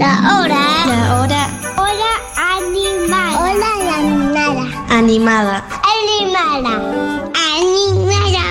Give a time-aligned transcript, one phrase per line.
[0.00, 0.56] La hora.
[0.86, 1.42] La hora
[1.76, 2.12] Hora
[2.56, 3.36] animada.
[3.38, 4.64] Hora animada.
[4.88, 5.56] animada.
[5.92, 6.74] Animada.
[7.36, 8.46] Animada.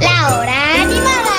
[0.00, 1.36] La hora animada.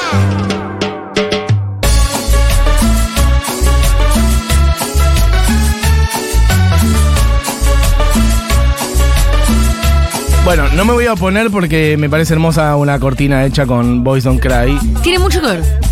[10.46, 14.24] Bueno, no me voy a oponer porque me parece hermosa una cortina hecha con Boys
[14.24, 14.79] Don't Cry.
[15.04, 15.85] Tiene mucho que ver.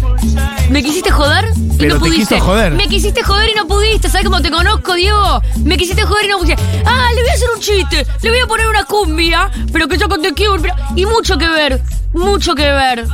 [0.70, 2.36] Me quisiste joder y Pero no te pudiste.
[2.36, 2.73] quiso joder.
[2.73, 4.10] Me quisiste joder y no pudiste.
[4.10, 5.42] ¿Sabes cómo te conozco, Diego?
[5.64, 6.61] Me quisiste joder y no pudiste.
[6.86, 8.07] Ah, le voy a hacer un chiste.
[8.21, 10.61] Le voy a poner una cumbia, pero que yo con The Cure.
[10.61, 11.82] pero- Y mucho que ver.
[12.14, 13.06] Mucho que ver.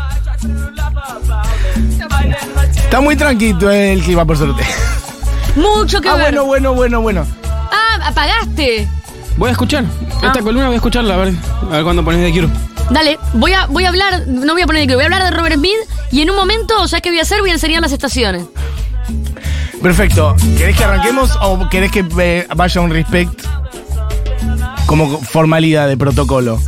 [2.83, 4.63] Está muy tranquilo el clima, por suerte.
[5.55, 6.23] Mucho que Ah, ver.
[6.25, 7.25] bueno, bueno, bueno, bueno.
[7.71, 8.87] Ah, apagaste.
[9.37, 9.83] Voy a escuchar.
[10.15, 10.41] Esta Ah.
[10.41, 12.49] columna voy a escucharla, a ver, a ver cuándo pones de quiero.
[12.89, 15.31] Dale, voy a, voy a hablar, no voy a poner Cure, voy a hablar de
[15.31, 15.77] Robert Smith
[16.11, 17.39] y en un momento, ¿sabes qué voy a hacer?
[17.41, 18.43] Voy a enseñar las estaciones.
[19.81, 20.35] Perfecto.
[20.57, 23.45] ¿Querés que arranquemos o querés que eh, vaya un respect
[24.85, 26.59] como formalidad de protocolo?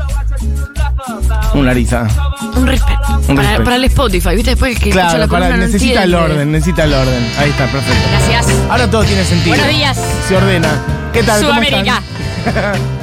[1.54, 2.08] Una risa.
[2.56, 3.20] Un respeto.
[3.28, 4.52] Un para, para el Spotify, ¿viste?
[4.52, 7.32] Después que Claro, la para, columna no necesita el orden, necesita el orden.
[7.38, 8.10] Ahí está, perfecto.
[8.12, 8.56] Gracias.
[8.70, 9.56] Ahora todo tiene sentido.
[9.58, 10.00] Buenos días.
[10.28, 10.70] Se ordena.
[11.12, 11.46] ¿Qué tal?
[11.46, 11.86] ¿Cómo están?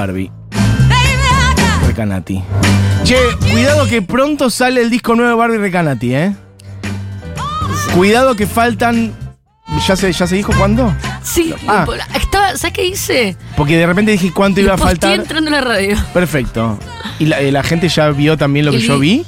[0.00, 0.30] Barbie.
[1.86, 2.42] Recanati.
[3.04, 3.16] Che,
[3.52, 6.34] cuidado que pronto sale el disco nuevo de Barbie Recanati, ¿eh?
[7.94, 9.12] Cuidado que faltan.
[9.86, 10.90] ¿Ya se, ya se dijo cuándo?
[11.22, 11.86] Sí, Ah.
[12.14, 13.36] estaba, ¿sabes qué hice?
[13.58, 15.12] Porque de repente dije cuánto iba a posteé faltar.
[15.20, 15.96] entrando en la radio.
[16.14, 16.78] Perfecto.
[17.18, 19.24] ¿Y la, eh, la gente ya vio también lo que El yo vi?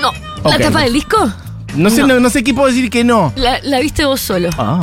[0.00, 0.12] No.
[0.50, 1.30] ¿la tapa del disco?
[1.74, 2.06] No sé, No.
[2.08, 2.20] no.
[2.20, 3.32] no sé qué puedo decir que no.
[3.36, 4.48] La, la viste vos solo.
[4.56, 4.80] Ah,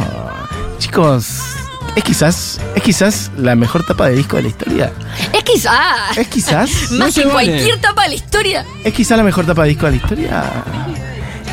[0.78, 1.42] chicos,
[1.96, 4.92] es quizás, es quizás la mejor tapa de disco de la historia.
[5.34, 6.18] Es quizás.
[6.18, 7.32] Es quizás, Más que vale.
[7.52, 8.66] cualquier tapa de la historia.
[8.84, 10.44] es quizás la mejor tapa de disco de la historia.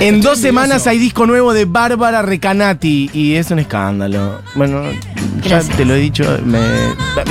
[0.00, 4.40] En dos semanas hay disco nuevo de Bárbara Recanati y es un escándalo.
[4.54, 4.82] Bueno,
[5.42, 6.58] ya te lo he dicho, me-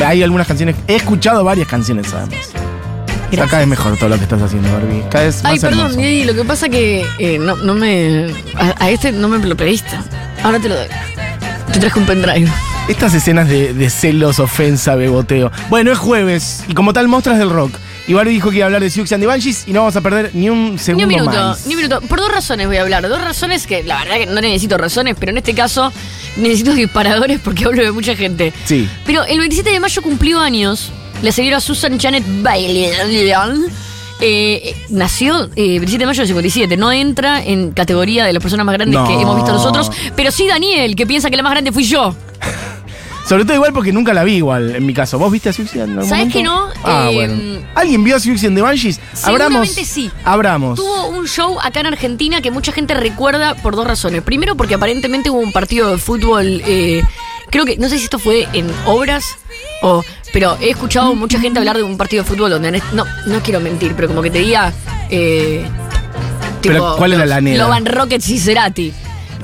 [0.05, 2.37] hay algunas canciones, he escuchado varias canciones además.
[3.31, 5.03] Cada vez mejor todo lo que estás haciendo, Barbie.
[5.09, 5.95] Cada vez más Ay, perdón.
[5.97, 8.33] Diego, lo que pasa que eh, no, no me.
[8.55, 9.91] A, a este no me lo pediste.
[10.43, 10.87] Ahora te lo doy.
[11.71, 12.51] Te traje un pendrive.
[12.89, 15.51] Estas escenas de, de celos, ofensa, beboteo.
[15.69, 17.71] Bueno, es jueves y como tal, Mostras del Rock.
[18.07, 19.95] Y Barbie dijo que iba a hablar de Siouxsie and the Banshees y no vamos
[19.95, 21.67] a perder ni un Ni segundo un minuto, más.
[21.67, 22.01] ni un minuto.
[22.01, 23.07] Por dos razones voy a hablar.
[23.07, 25.93] Dos razones que la verdad que no necesito razones, pero en este caso
[26.37, 28.51] necesito disparadores porque hablo de mucha gente.
[28.65, 28.89] Sí.
[29.05, 30.91] Pero el 27 de mayo cumplió años
[31.21, 32.89] la señora Susan Janet Bailey.
[34.21, 36.75] Eh, nació eh, 27 de mayo del 57.
[36.77, 39.07] No entra en categoría de las personas más grandes No.
[39.07, 39.91] que hemos visto nosotros.
[40.15, 42.15] Pero sí Daniel, que piensa que la más grande fui yo.
[43.29, 45.19] Sobre todo igual porque nunca la vi igual, en mi caso.
[45.19, 46.37] ¿Vos viste a Siouxsie en algún ¿Sabes momento?
[46.39, 46.67] que no?
[46.83, 47.61] Ah, Eh, bueno.
[47.75, 48.99] ¿Alguien vio a and the Banshees?
[49.13, 50.09] Seguramente sí.
[50.23, 50.79] Abramos.
[50.79, 54.23] Tuvo un show acá en Argentina que mucha gente recuerda por dos razones.
[54.23, 56.63] Primero, porque aparentemente hubo un partido de fútbol.
[56.65, 57.03] eh,
[57.51, 59.25] creo que, no sé si esto fue en obras
[59.83, 60.03] o.
[60.33, 62.81] Pero he escuchado mucha gente hablar de un partido de fútbol donde.
[62.93, 64.73] No, no quiero mentir, pero como que te diga.
[65.11, 65.67] eh,
[66.63, 67.63] Pero, ¿cuál era los la nena?
[67.63, 68.91] Loban Rockets y Cerati.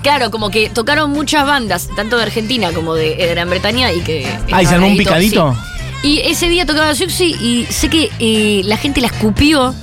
[0.05, 4.01] Claro, como que tocaron muchas bandas, tanto de Argentina como de, de Gran Bretaña y
[4.01, 4.27] que.
[4.51, 5.57] Ah, ¿y se armó un picadito?
[6.03, 6.07] sí.
[6.07, 9.73] Y ese día tocaba Siuxi y sé que eh, la gente la escupió.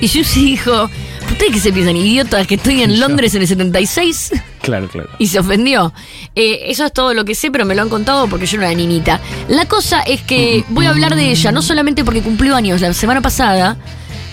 [0.00, 0.88] Y Siuxi dijo:
[1.28, 4.30] ¿Ustedes qué se piensan, idiotas, que estoy en Londres en el 76?
[4.62, 5.08] Claro, claro.
[5.18, 5.92] Y se ofendió.
[6.36, 8.68] Eh, eso es todo lo que sé, pero me lo han contado porque yo era
[8.68, 9.20] una niñita.
[9.48, 12.92] La cosa es que voy a hablar de ella, no solamente porque cumplió años la
[12.92, 13.76] semana pasada,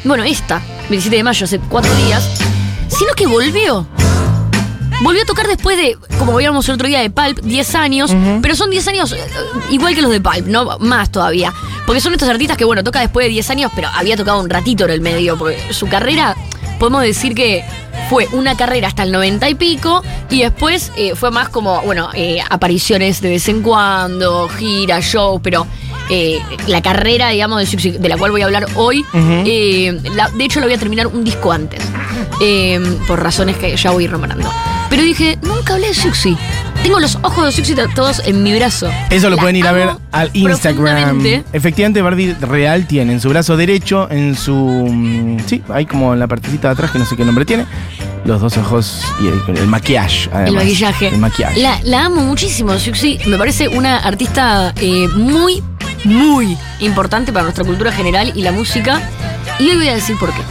[0.03, 2.37] bueno, esta, 27 de mayo, hace cuatro días,
[2.87, 3.87] sino que volvió.
[5.01, 8.11] Volvió a tocar después de, como veíamos el otro día, de Pulp, 10 años,
[8.41, 9.17] pero son 10 años eh,
[9.71, 11.53] igual que los de Pulp, no más todavía.
[11.85, 14.49] Porque son estos artistas que, bueno, toca después de 10 años, pero había tocado un
[14.49, 16.35] ratito en el medio, porque su carrera,
[16.79, 17.63] podemos decir que
[18.09, 22.09] fue una carrera hasta el 90 y pico, y después eh, fue más como, bueno,
[22.13, 25.65] eh, apariciones de vez en cuando, gira, show, pero
[26.09, 30.43] eh, la carrera, digamos, de, de la cual voy a hablar hoy, eh, la- de
[30.43, 31.81] hecho la voy a terminar un disco antes,
[33.07, 34.51] por razones que ya voy remarando.
[34.89, 36.35] Pero dije, nunca hablé de Siouxsie.
[36.83, 38.89] Tengo los ojos de Siouxsie todos en mi brazo.
[39.09, 40.75] Eso lo La pueden ir a ver amo al Instagram.
[40.95, 41.43] profundamente.
[41.53, 44.55] Efectivamente, Barbie Real tiene en su brazo derecho, en su.
[44.55, 47.65] mm, Sí, ahí como en la partecita de atrás, que no sé qué nombre tiene.
[48.25, 50.29] Los dos ojos y el, el maquillaje.
[50.45, 51.07] El maquillaje.
[51.09, 51.59] El maquillaje.
[51.61, 53.19] La, la amo muchísimo, Siouxsie.
[53.27, 55.61] Me parece una artista eh, muy,
[56.05, 59.01] muy importante para nuestra cultura general y la música.
[59.59, 60.41] Y hoy voy a decir por qué.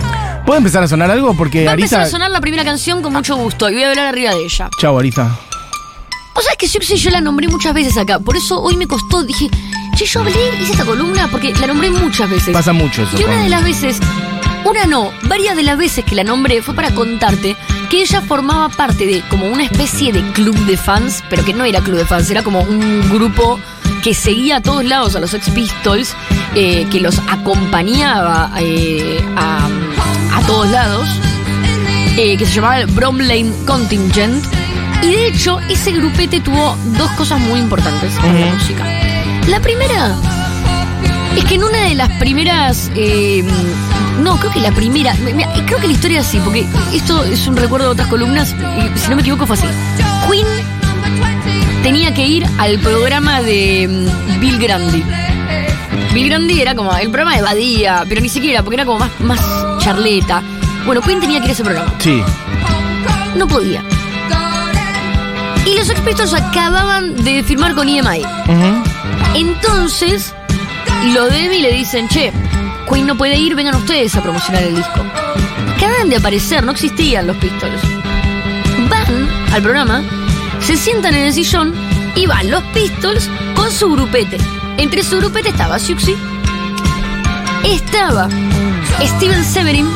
[0.48, 1.34] ¿Puede empezar a sonar algo?
[1.36, 3.90] Porque Va a empezar a sonar la primera canción con mucho gusto y voy a
[3.90, 4.70] hablar arriba de ella.
[4.80, 5.24] Chau, Arisa.
[6.34, 9.22] Vos sabés que Siouxsie yo la nombré muchas veces acá, por eso hoy me costó,
[9.24, 9.50] dije,
[9.94, 12.54] che, yo hablé, hice esta columna porque la nombré muchas veces.
[12.54, 13.20] Pasa mucho eso.
[13.20, 13.98] Y una con- de las veces,
[14.64, 17.54] una no, varias de las veces que la nombré fue para contarte
[17.88, 21.64] que ella formaba parte de como una especie de club de fans, pero que no
[21.64, 23.58] era club de fans, era como un grupo
[24.02, 26.14] que seguía a todos lados a los Sex Pistols,
[26.54, 29.68] eh, que los acompañaba eh, a,
[30.34, 31.08] a todos lados,
[32.16, 34.44] eh, que se llamaba el Bromley Contingent.
[35.02, 38.84] Y de hecho, ese grupete tuvo dos cosas muy importantes para la música.
[39.46, 40.14] La primera
[41.36, 42.90] es que en una de las primeras.
[44.18, 45.14] No, creo que la primera.
[45.14, 48.54] mira, creo que la historia es así, porque esto es un recuerdo de otras columnas.
[48.94, 49.66] y si no me equivoco, fue así.
[50.28, 50.46] Queen
[51.82, 55.02] tenía que ir al programa de mm, Bill Grandi.
[56.12, 59.10] Bill Grandi era como el programa de Badía, pero ni siquiera, porque era como más,
[59.20, 59.40] más
[59.78, 60.42] charleta.
[60.86, 61.94] Bueno, Queen tenía que ir a ese programa.
[61.98, 62.22] Sí.
[63.36, 63.82] No podía.
[65.66, 68.20] Y los Sex Pistols acababan de firmar con EMI.
[68.20, 68.82] Ujú.
[69.34, 70.34] Entonces,
[71.14, 72.32] lo de Emi le dicen, che,
[72.88, 75.04] Queen no puede ir, vengan ustedes a promocionar el disco.
[75.76, 77.80] Acaban de aparecer, no existían los Pistols.
[78.88, 80.02] Van al programa,
[80.60, 81.74] se sientan en el sillón
[82.14, 84.38] y van los Pistols con su grupete.
[84.76, 86.16] Entre su grupete estaba Siouxsie,
[87.64, 88.28] estaba
[89.02, 89.88] Steven Severin,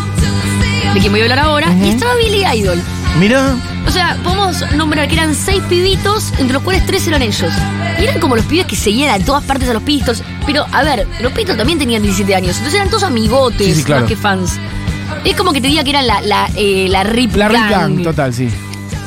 [0.94, 2.80] de quien voy a hablar ahora, y estaba Billy Idol.
[3.18, 3.56] Mira.
[3.87, 7.52] O sea, podemos nombrar que eran seis pibitos, entre los cuales tres eran ellos.
[7.99, 10.23] Y eran como los pibes que seguían a todas partes a los Pistols.
[10.46, 13.84] Pero, a ver, los Pistols también tenían 17 años, entonces eran todos amigotes, Sí, sí,
[13.84, 14.02] claro.
[14.02, 14.58] más que fans.
[15.25, 17.70] Es como que te diga que eran la, la, eh, la Rip La Gang.
[17.70, 18.49] Gang, total, sí.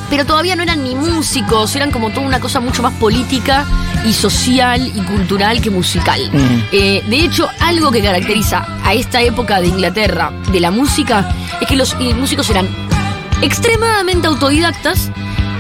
[0.10, 3.66] Pero todavía no eran ni músicos, eran como toda una cosa mucho más política
[4.06, 6.22] y social y cultural que musical.
[6.72, 11.28] Eh, de hecho, algo que caracteriza a esta época de Inglaterra de la música
[11.60, 12.68] es que los eh, músicos eran
[13.42, 15.12] extremadamente autodidactas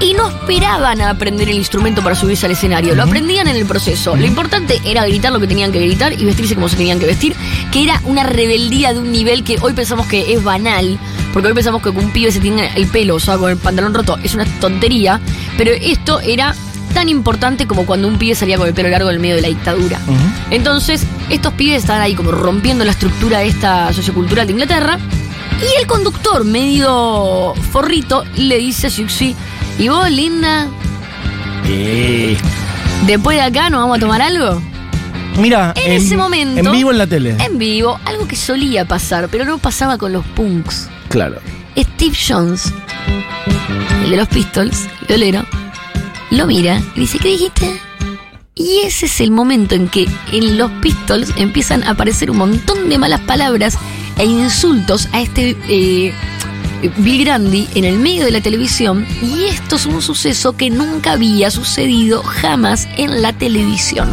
[0.02, 3.66] y no esperaban a aprender el instrumento para subirse al escenario, lo aprendían en el
[3.66, 4.16] proceso.
[4.16, 7.06] Lo importante era gritar lo que tenían que gritar y vestirse como se tenían que
[7.06, 7.36] vestir,
[7.72, 11.00] que era una rebeldía de un nivel que hoy pensamos que es banal,
[11.34, 13.94] porque hoy pensamos que un pibe se tiene el pelo, o sea, con el pantalón
[13.94, 15.20] roto, es una tontería,
[15.58, 16.56] pero esto era
[16.94, 19.42] tan importante como cuando un pibe salía con el pelo largo en el medio de
[19.42, 20.00] la dictadura.
[20.50, 25.00] Entonces, estos pibes estaban ahí como rompiendo la estructura de esta sociocultural de Inglaterra.
[25.62, 29.36] Y el conductor, medio forrito, le dice a Siouxsie,
[29.80, 30.68] ¿y vos, linda?
[31.68, 32.38] Eh.
[33.06, 34.62] Después de acá nos vamos a tomar algo.
[35.38, 37.36] Mira, En ese momento- En vivo en la tele.
[37.44, 40.88] En vivo, algo que solía pasar, pero no pasaba con los punks.
[41.10, 41.38] Claro.
[41.78, 42.72] Steve Jones,
[44.04, 45.46] el de los Pistols, el violero,
[46.32, 47.82] lo mira y dice, ¿qué dijiste?
[48.56, 52.88] Y ese es el momento en que en los Pistols empiezan a aparecer un montón
[52.88, 53.78] de malas palabras
[54.18, 56.14] e insultos a este eh,
[56.98, 59.06] Bill Grandi en el medio de la televisión.
[59.22, 64.10] Y esto es un suceso que nunca había sucedido jamás en la televisión.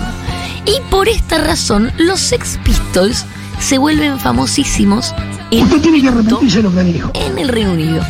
[0.65, 3.25] Y por esta razón, los Sex Pistols
[3.59, 5.15] se vuelven famosísimos
[5.51, 7.11] en, Usted tiene que arrepentirse lo que dijo.
[7.15, 8.03] en el Reino Unido.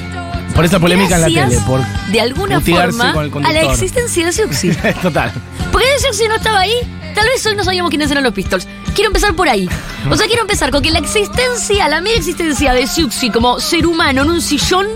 [0.54, 1.60] Por esta polémica en la tele.
[1.66, 1.80] Por...
[2.12, 4.74] de alguna forma con el a la existencia de Siouxsie.
[5.02, 5.32] Total.
[5.70, 6.74] Porque si Siouxsie no estaba ahí,
[7.14, 8.66] tal vez hoy no sabíamos quiénes eran los Pistols.
[8.94, 9.68] Quiero empezar por ahí.
[10.10, 13.86] O sea, quiero empezar con que la existencia, la mera existencia de Siouxsie como ser
[13.86, 14.86] humano en un sillón,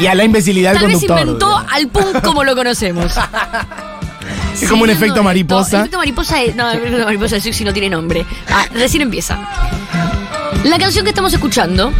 [0.00, 1.20] Y a la imbecilidad del tal vez conductor.
[1.26, 3.12] inventó al punk como lo conocemos.
[4.60, 5.76] Es como un efecto mariposa.
[5.76, 8.24] El efecto mariposa, es- no, el efecto mariposa de Siouxsie no tiene nombre.
[8.48, 9.38] Ah, recién empieza.
[10.64, 11.92] La canción que estamos escuchando,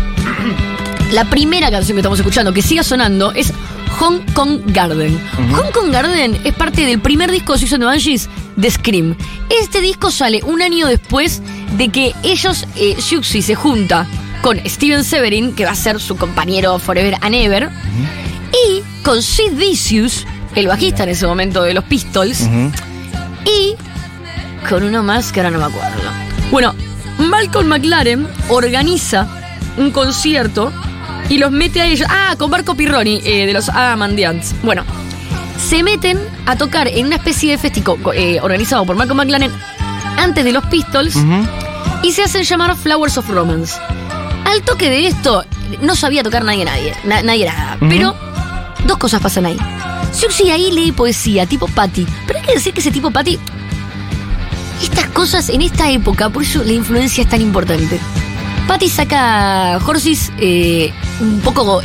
[1.12, 3.52] la primera canción que estamos escuchando, que siga sonando, es
[3.98, 5.18] Hong Kong Garden.
[5.52, 9.16] Hong Kong Garden es parte del primer disco de Susan Banshees de Scream.
[9.62, 11.42] Este disco sale un año después
[11.76, 14.06] de que ellos, eh, se junta
[14.42, 17.70] con Steven Severin, que va a ser su compañero Forever and Ever,
[18.52, 22.42] y con Sid Vicious, el bajista en ese momento de los Pistols,
[23.44, 23.74] y
[24.68, 26.10] con uno más que ahora no me acuerdo.
[26.50, 26.74] Bueno,
[27.18, 29.26] Malcolm McLaren organiza
[29.78, 30.72] un concierto
[31.28, 32.06] y los mete a ellos.
[32.10, 34.54] Ah, con Marco Pirroni, eh, de los Adamandians.
[34.62, 34.84] Bueno,
[35.68, 39.50] se meten a tocar en una especie de festico eh, organizado por Malcolm McLaren
[40.18, 41.16] antes de los Pistols
[42.02, 43.78] y se hacen llamar Flowers of Romance.
[44.44, 45.44] Al toque de esto,
[45.82, 47.76] no sabía tocar nadie, nadie, na- nadie nada.
[47.88, 48.14] Pero
[48.86, 49.56] dos cosas pasan ahí.
[50.12, 52.06] Siouxsie ahí lee poesía, tipo Patty.
[52.26, 53.38] Pero hay que decir que ese tipo Patty.
[54.82, 57.98] Estas cosas en esta época, por eso la influencia es tan importante.
[58.66, 61.82] Patty saca Horses eh, un poco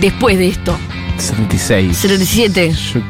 [0.00, 0.76] después de esto.
[1.16, 1.96] 76.
[1.96, 2.72] 77.
[2.94, 3.00] Yo-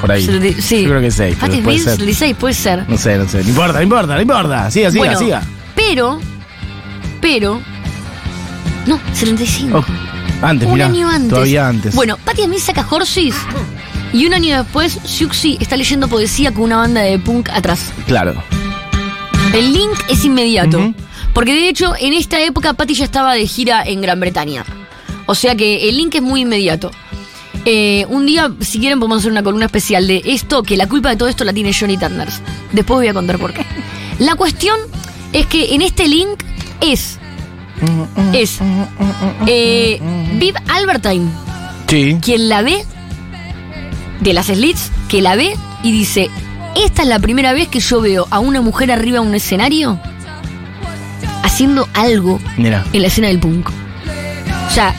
[0.00, 0.24] por ahí.
[0.24, 0.82] 70 sí.
[0.82, 1.36] Yo creo que 6.
[1.36, 1.92] Patty puede Smith, ser.
[1.98, 2.88] 76, puede ser.
[2.88, 3.42] No sé, no sé.
[3.42, 4.70] No importa, no importa, no importa.
[4.70, 5.42] Siga, siga, Bueno, siga.
[5.74, 6.20] Pero,
[7.20, 7.60] pero.
[8.86, 9.78] No, 75.
[9.78, 10.86] Oh, antes, un mirá.
[10.86, 11.30] año antes.
[11.30, 11.94] Todavía antes.
[11.94, 13.34] Bueno, Patty Smith saca Horses.
[14.12, 17.92] Y un año después, Siouxsie está leyendo poesía con una banda de punk atrás.
[18.06, 18.34] Claro.
[19.52, 20.78] El link es inmediato.
[20.78, 20.94] Ujú.
[21.38, 24.64] Porque de hecho, en esta época Patty ya estaba de gira en Gran Bretaña.
[25.26, 26.90] O sea que el link es muy inmediato.
[27.64, 31.10] Eh, un día, si quieren, podemos hacer una columna especial de esto, que la culpa
[31.10, 32.40] de todo esto la tiene Johnny Thunders.
[32.72, 33.64] Después voy a contar por qué.
[34.18, 34.80] La cuestión
[35.32, 36.42] es que en este link
[36.80, 37.20] es.
[38.32, 38.58] Es.
[39.46, 40.00] Eh,
[40.40, 41.30] Viv Albertine,
[41.86, 42.18] Sí.
[42.20, 42.84] quien la ve,
[44.22, 45.54] de las slits, que la ve
[45.84, 46.30] y dice:
[46.74, 50.00] Esta es la primera vez que yo veo a una mujer arriba de un escenario
[51.58, 52.84] haciendo algo Mira.
[52.92, 53.68] en la escena del punk.
[53.68, 54.94] O sea,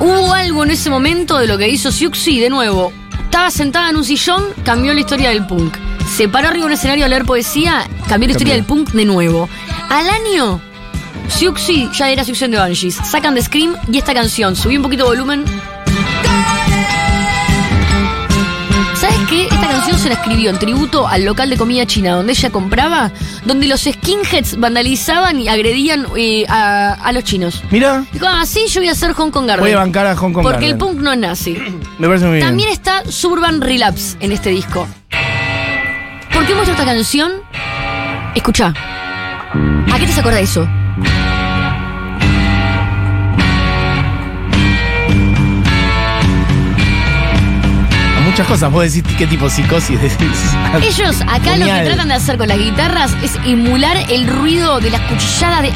[0.00, 2.92] hubo algo en ese momento de lo que hizo Siuxi, de nuevo.
[3.24, 5.74] Estaba sentada en un sillón, cambió la historia del punk.
[6.14, 9.06] Se paró arriba de un escenario a leer poesía, cambió la historia del punk de
[9.06, 9.48] nuevo.
[9.88, 10.60] Al año,
[11.28, 12.96] Siuxi ya era Siuxi the Banshees.
[12.96, 14.54] Sacan de Scream y esta canción.
[14.54, 15.42] Subí un poquito de volumen.
[19.92, 23.10] Canción se la escribió en tributo al local de comida china donde ella compraba,
[23.44, 27.62] donde los skinheads vandalizaban y agredían eh, a, a los chinos.
[27.70, 29.64] Mira, Dijo, ah, sí, yo voy a hacer Hong Kong Garden.
[29.64, 31.58] voy a bancar a Hong Kong Porque el punk no es nazi.
[31.98, 32.46] Me parece muy bien.
[32.46, 34.86] También está Suburban Relapse en este disco.
[36.32, 37.32] ¿Por qué muestro esta canción?
[38.34, 38.68] Escucha.
[38.68, 40.81] ¿A qué te acuerdas de eso?
[48.32, 48.72] Muchas cosas.
[48.72, 50.28] Vos decís qué tipo de psicosis decís.
[50.82, 54.90] Ellos acá lo que tratan de hacer con las guitarras es emular el ruido de
[54.90, 55.72] las cuchilladas de...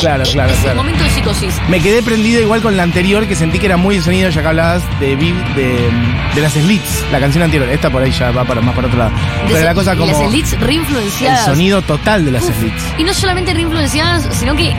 [0.00, 0.76] Claro, claro, ese claro.
[0.76, 1.54] momento de psicosis.
[1.68, 4.42] Me quedé prendido igual con la anterior, que sentí que era muy el sonido, ya
[4.42, 5.90] que hablabas de, de,
[6.34, 7.68] de las Slits, la canción anterior.
[7.70, 9.12] Esta por ahí ya va para, más para otro lado.
[9.46, 11.46] Pero la cosa como Las elites el reinfluenciadas.
[11.46, 12.82] sonido total de las Uf, Slits.
[12.98, 14.74] Y no solamente reinfluenciadas, sino que.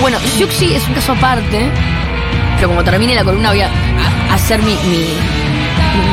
[0.00, 1.70] Bueno, Siuxi es un caso aparte.
[2.56, 3.68] Pero como termine la columna, voy a,
[4.30, 5.04] a hacer mi, mi,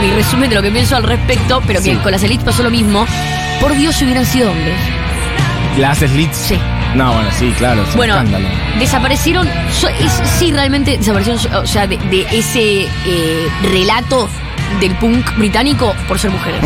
[0.02, 1.62] mi resumen de lo que pienso al respecto.
[1.66, 1.96] Pero que Sí.
[1.98, 3.06] con las elites pasó lo mismo.
[3.62, 4.76] Por Dios, si hubieran sido hombres.
[5.78, 6.36] Las Slits.
[6.38, 6.60] Sí.
[6.96, 8.48] No, bueno, sí, claro, es un Bueno, escándalo.
[8.80, 9.48] desaparecieron.
[9.72, 11.56] so- es- sí, realmente desaparecieron.
[11.56, 14.30] O sea, de, de ese eh, relato
[14.80, 16.60] del punk británico por ser mujeres.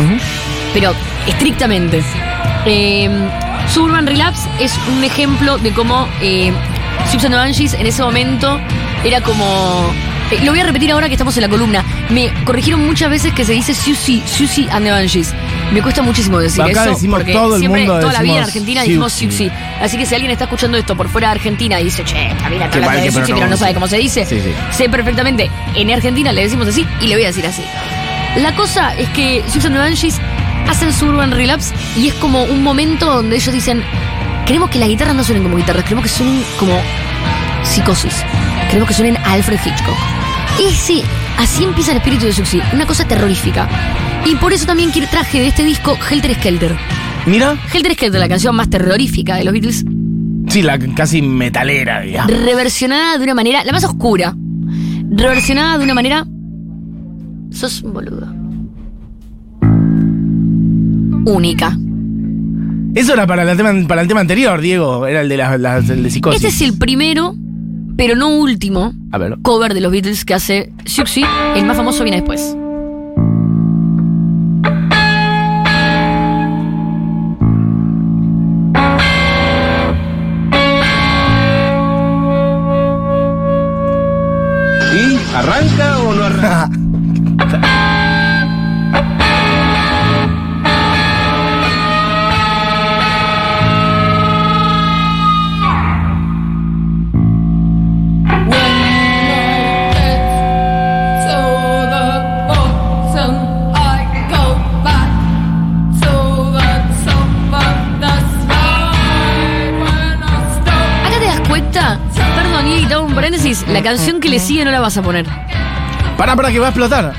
[0.72, 0.94] Pero
[1.26, 2.02] estrictamente.
[2.64, 3.10] Eh,
[3.72, 6.52] Suburban Relapse es un ejemplo de cómo eh,
[7.08, 8.60] Siouxsie and Banshees en ese momento
[9.04, 9.92] era como.
[10.32, 11.84] Eh, lo voy a repetir ahora que estamos en la columna.
[12.10, 15.34] Me corrigieron muchas veces que se dice Siouxsie, Siouxsie and the Banshees.
[15.72, 16.90] Me cuesta muchísimo decir Acá eso.
[16.94, 19.30] decimos porque todo el siempre, mundo toda la vida en decimos Argentina Siouxsie.
[19.30, 19.52] Siouxsie.
[19.80, 22.36] Así que si alguien está escuchando esto por fuera de Argentina y dice, che, está
[22.48, 24.52] Qué hablando mal de Siouxsie, pero no sabe cómo se dice, Sí, sí.
[24.76, 25.50] sé perfectamente.
[25.74, 27.62] En Argentina le decimos así y le voy a decir así.
[28.36, 30.18] La cosa es que Siouxsie and the Banshees
[30.68, 33.82] hacen Suburban Relapse y es como un momento donde ellos dicen,
[34.46, 36.72] queremos que las guitarras no suenen como guitarras, queremos que suenen como
[37.64, 38.24] psicosis,
[38.68, 39.96] queremos que suenen a Alfred Hitchcock.
[40.60, 41.02] Ese,
[41.38, 43.68] así empieza el espíritu de Siouxsie, una cosa terrorífica.
[44.26, 46.76] Y por eso también quiero- traje de este disco Helter Skelter.
[47.26, 49.84] Mira, Helter Skelter, la canción más terrorífica de los Beatles,
[50.48, 52.32] sí, la casi metalera, digamos.
[52.44, 54.34] reversionada de una manera, la más oscura,
[55.10, 56.26] reversionada de una manera...
[57.50, 58.26] Sos un boludo.
[61.30, 61.76] Única.
[62.94, 65.06] Eso era para el tema, para el tema anterior, Diego.
[65.06, 66.42] Era el de las las- el de psicosis.
[66.42, 67.34] Este es el primero,
[67.96, 69.38] pero no último, A ver.
[69.42, 71.24] cover de los Beatles que hace Siouxsie.
[71.56, 72.56] El más famoso viene después.
[84.94, 86.70] ¿Y arranca o no arranca?
[113.82, 115.26] La canción que le sigue no la vas a poner.
[116.16, 117.12] Para, para que va a explotar.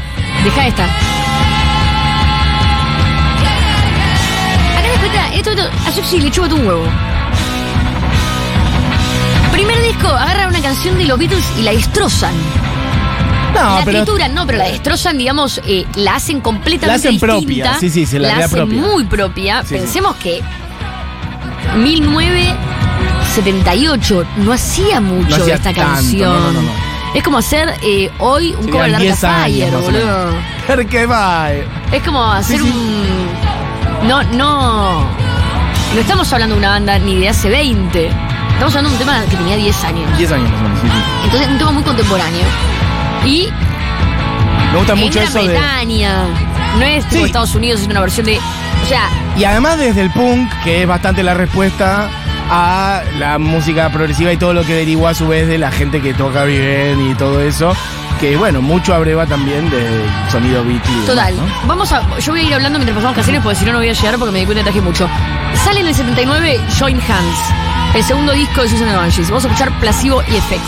[0.46, 0.86] Deja esta.
[4.78, 6.86] Acá les cuenta, esto, esto a le chupa tu huevo.
[9.52, 12.34] Primer disco, agarra una canción de los Beatles y la destrozan.
[13.54, 16.88] No, la pero, no, pero la eh, destrozan, digamos, eh, la hacen completamente.
[16.88, 19.64] La hacen propia, sí, sí, se la, la hacen muy propia.
[19.68, 20.40] Pensemos sí.
[20.40, 22.56] que 1009
[23.34, 26.54] 78 no hacía mucho no hacía esta tanto, canción.
[26.54, 26.62] No,
[27.16, 30.34] es como hacer eh, hoy un cover de Arca Fire, boludo.
[31.92, 33.28] Es como hacer un.
[34.08, 35.02] No, no.
[35.02, 38.08] No estamos hablando de una banda ni de hace 20.
[38.54, 40.18] Estamos hablando de un tema que tenía 10 años.
[40.18, 40.88] 10 años más o menos, sí,
[41.26, 42.46] Entonces, un tema muy contemporáneo.
[43.26, 43.50] Y.
[44.72, 46.24] Me gusta mucho eso Gran Bretaña.
[46.24, 46.80] De...
[46.80, 48.38] No es tipo Estados Unidos, sino una versión de.
[48.38, 49.10] O sea.
[49.36, 52.10] Y además, desde el punk, que es bastante la respuesta
[52.50, 56.02] a la música progresiva y todo lo que derivó a su vez de la gente
[56.02, 57.74] que toca bien y todo eso,
[58.20, 60.86] que bueno, mucho abreva también del sonido beat.
[60.88, 61.36] y demás, total.
[61.38, 61.44] ¿no?
[61.68, 62.20] Vamos a.
[62.20, 64.18] Yo voy a ir hablando mientras pasamos canciones porque si no, no voy a llegar
[64.18, 65.10] porque me di cuenta que traje mucho.
[65.64, 69.30] Sale en el 79 Join Hands, el segundo disco de Susan Evangelis.
[69.30, 70.64] Vamos a escuchar Placebo y Effect.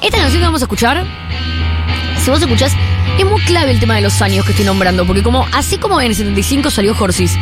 [0.00, 1.04] Esta canción que vamos a escuchar,
[2.24, 2.72] si vos escuchás,
[3.18, 6.00] es muy clave el tema de los años que estoy nombrando, porque como así como
[6.00, 7.36] en el 75 salió Horses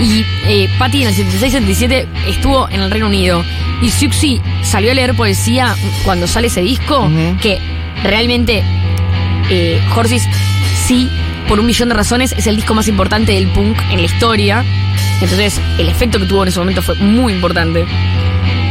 [0.00, 3.44] y eh, Patty en el 76-77 estuvo en el Reino Unido
[3.82, 5.74] y Siouxsie salió a leer poesía
[6.04, 7.58] cuando sale ese disco, que
[8.02, 8.62] realmente
[9.50, 10.22] eh, Horses
[10.86, 11.08] sí,
[11.48, 14.64] por un millón de razones, es el disco más importante del punk en la historia.
[15.20, 17.86] Entonces, el efecto que tuvo en ese momento fue muy importante.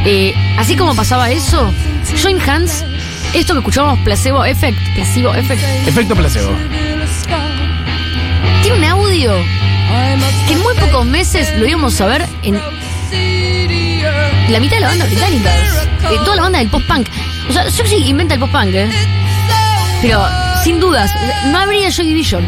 [0.05, 1.73] Eh, así como pasaba eso,
[2.21, 2.85] Join Hands,
[3.33, 6.51] esto que escuchamos, Placebo Effect, Placebo Effect, Efecto placebo.
[8.61, 9.33] tiene un audio
[10.47, 12.55] que en muy pocos meses lo íbamos a ver en
[14.49, 15.51] la mitad de la banda británica,
[16.09, 17.07] en toda la banda del post-punk.
[17.49, 18.89] O sea, Siouxsie inventa el post-punk, ¿eh?
[20.01, 20.25] Pero,
[20.63, 21.11] sin dudas,
[21.47, 22.45] no habría Joy Division.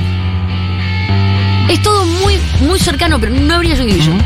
[1.70, 4.18] Es todo muy, muy cercano, pero no habría Joy Division.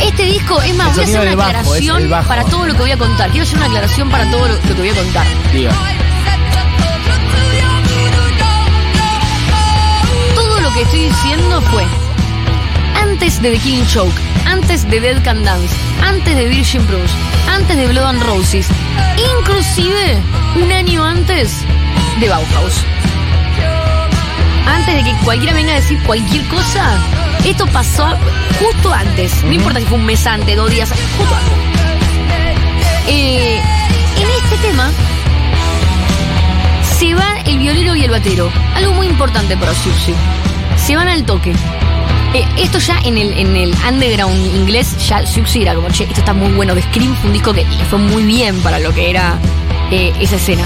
[0.00, 2.80] Este disco, es más, El voy a hacer una bajo, aclaración para todo lo que
[2.80, 3.30] voy a contar.
[3.30, 5.26] Quiero hacer una aclaración para todo lo, lo que voy a contar.
[5.52, 5.72] Diga.
[10.78, 11.84] Que estoy diciendo fue
[13.02, 14.14] antes de The Killing Choke,
[14.46, 15.74] antes de Dead Can Dance,
[16.06, 17.12] antes de Virgin Bruce,
[17.50, 18.68] antes de Blood and Roses,
[19.40, 20.22] inclusive
[20.54, 21.64] un año antes
[22.20, 22.84] de Bauhaus.
[24.68, 26.96] Antes de que cualquiera venga a decir cualquier cosa,
[27.44, 28.16] esto pasó
[28.60, 29.42] justo antes.
[29.42, 31.52] No importa si fue un mes antes, dos días, justo antes.
[33.08, 33.60] Eh,
[34.16, 34.92] en este tema
[36.96, 38.48] se va el violero y el batero.
[38.76, 40.14] Algo muy importante para Siouxsie.
[40.88, 41.50] Se van al toque.
[42.32, 46.20] Eh, esto ya en el, en el underground inglés, ya Siouxsie era como, che, esto
[46.20, 46.74] está muy bueno.
[46.74, 49.34] The Scream fue un disco que fue muy bien para lo que era
[49.90, 50.64] eh, esa escena.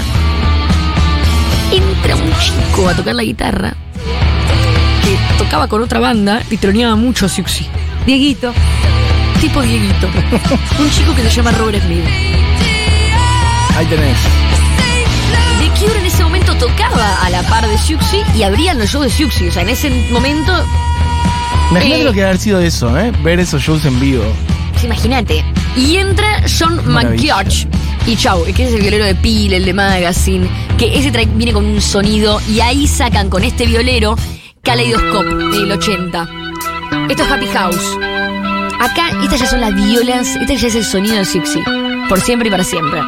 [1.73, 3.75] Entra un chico a tocar la guitarra
[5.03, 7.67] que tocaba con otra banda y troneaba mucho a Siouxsie.
[8.05, 8.53] Dieguito.
[9.41, 10.07] Tipo Dieguito.
[10.79, 12.05] un chico que se llama Robert Smith.
[13.75, 14.17] Ahí tenés.
[15.59, 15.99] The Cure
[16.55, 19.49] tocaba a la par de Siouxsie y abrían los shows de Siouxsie.
[19.49, 20.53] O sea, en ese momento,
[21.71, 22.03] Imagínate Eh.
[22.03, 23.11] lo que debe haber sido eso, ¿eh?
[23.23, 24.23] Ver esos shows en vivo.
[24.73, 25.43] pues, imagínate.
[25.75, 26.79] Y entra John.
[26.85, 27.65] McKeoch.
[28.05, 30.47] Y chau, que es el violero de Peel, el de Magazine.
[30.77, 32.39] Que ese track viene con un sonido.
[32.49, 34.15] Y ahí sacan con este violero
[34.61, 36.27] Kaleidoscope del 80.
[37.09, 37.97] Esto es Happy House.
[38.79, 40.35] Acá, estas ya son las violas.
[40.35, 41.63] Este ya es el sonido de Siouxsie.
[42.09, 42.99] Por siempre y para siempre.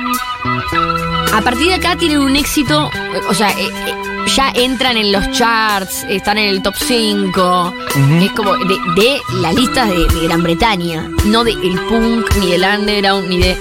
[1.36, 2.90] A partir de acá tienen un éxito,
[3.28, 3.94] o sea, eh, eh,
[4.34, 7.74] ya entran en los charts, están en el top 5,
[8.22, 12.64] es como de, de las listas de, de Gran Bretaña, no del punk, ni del
[12.64, 13.52] underground, ni de...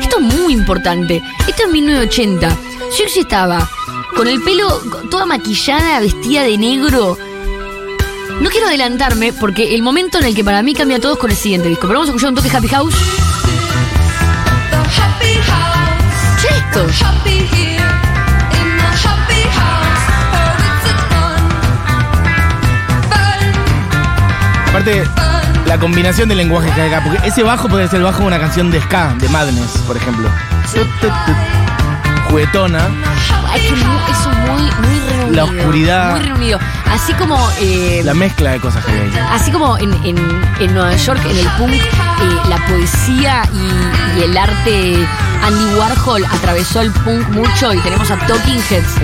[0.00, 2.56] Esto es muy importante, esto es 1980,
[2.90, 3.68] Siouxsie estaba
[4.16, 7.18] con el pelo toda maquillada, vestida de negro.
[8.40, 11.30] No quiero adelantarme porque el momento en el que para mí cambia todo es con
[11.30, 13.21] el siguiente disco, pero vamos a escuchar un toque Happy House.
[16.72, 17.02] ¿Qué es esto?
[24.68, 25.04] Aparte,
[25.66, 28.26] la combinación de lenguajes que hay acá, porque ese bajo puede ser el bajo de
[28.26, 30.30] una canción de ska, de Madness, por ejemplo.
[32.30, 32.88] Juguetona.
[33.54, 35.01] Es muy, muy.
[35.32, 36.10] La oscuridad.
[36.12, 36.58] Muy reunido.
[36.90, 37.38] Así como.
[37.60, 39.12] eh, La mezcla de cosas que hay.
[39.30, 41.80] Así como en, en- en Nueva York, en el punk, eh,
[42.48, 44.94] la poesía y, y el arte
[45.42, 48.96] Andy Warhol atravesó el punk mucho y tenemos a Talking Heads.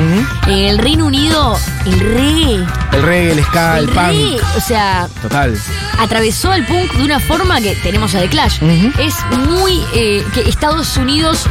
[0.47, 2.67] En el Reino Unido, el reggae.
[2.99, 4.57] El reggae, el ska, el, el reggae, punk.
[4.57, 5.57] o sea, Total.
[5.99, 8.59] atravesó al punk de una forma que tenemos a The Clash.
[8.99, 9.15] Es
[9.47, 11.47] muy eh, que Estados Unidos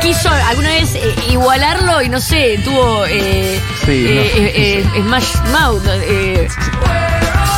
[0.00, 4.20] quiso alguna vez eh, igualarlo y no sé, tuvo eh, Sí, no.
[4.20, 5.82] eh, eh, Smash Mouth.
[5.86, 6.48] eh,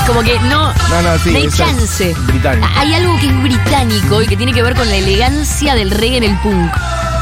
[0.06, 2.12] como que no, No, no, sí, hay chance.
[2.26, 2.66] británico.
[2.76, 6.16] Hay algo que es británico y que tiene que ver con la elegancia del reggae
[6.18, 6.72] en el punk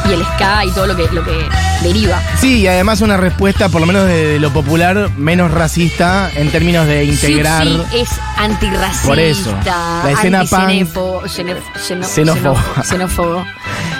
[0.08, 1.48] y el ska y todo lo que, lo que
[1.82, 2.20] deriva.
[2.40, 6.86] Sí, y además una respuesta, por lo menos de lo popular, menos racista en términos
[6.86, 7.62] de integrar.
[7.66, 9.06] Siouxsie es antirracista.
[9.06, 12.56] Por eso, la escena punk- antisenefo- xenef- xeno- Xenófobo.
[12.56, 13.44] xenófobo- xenófobo.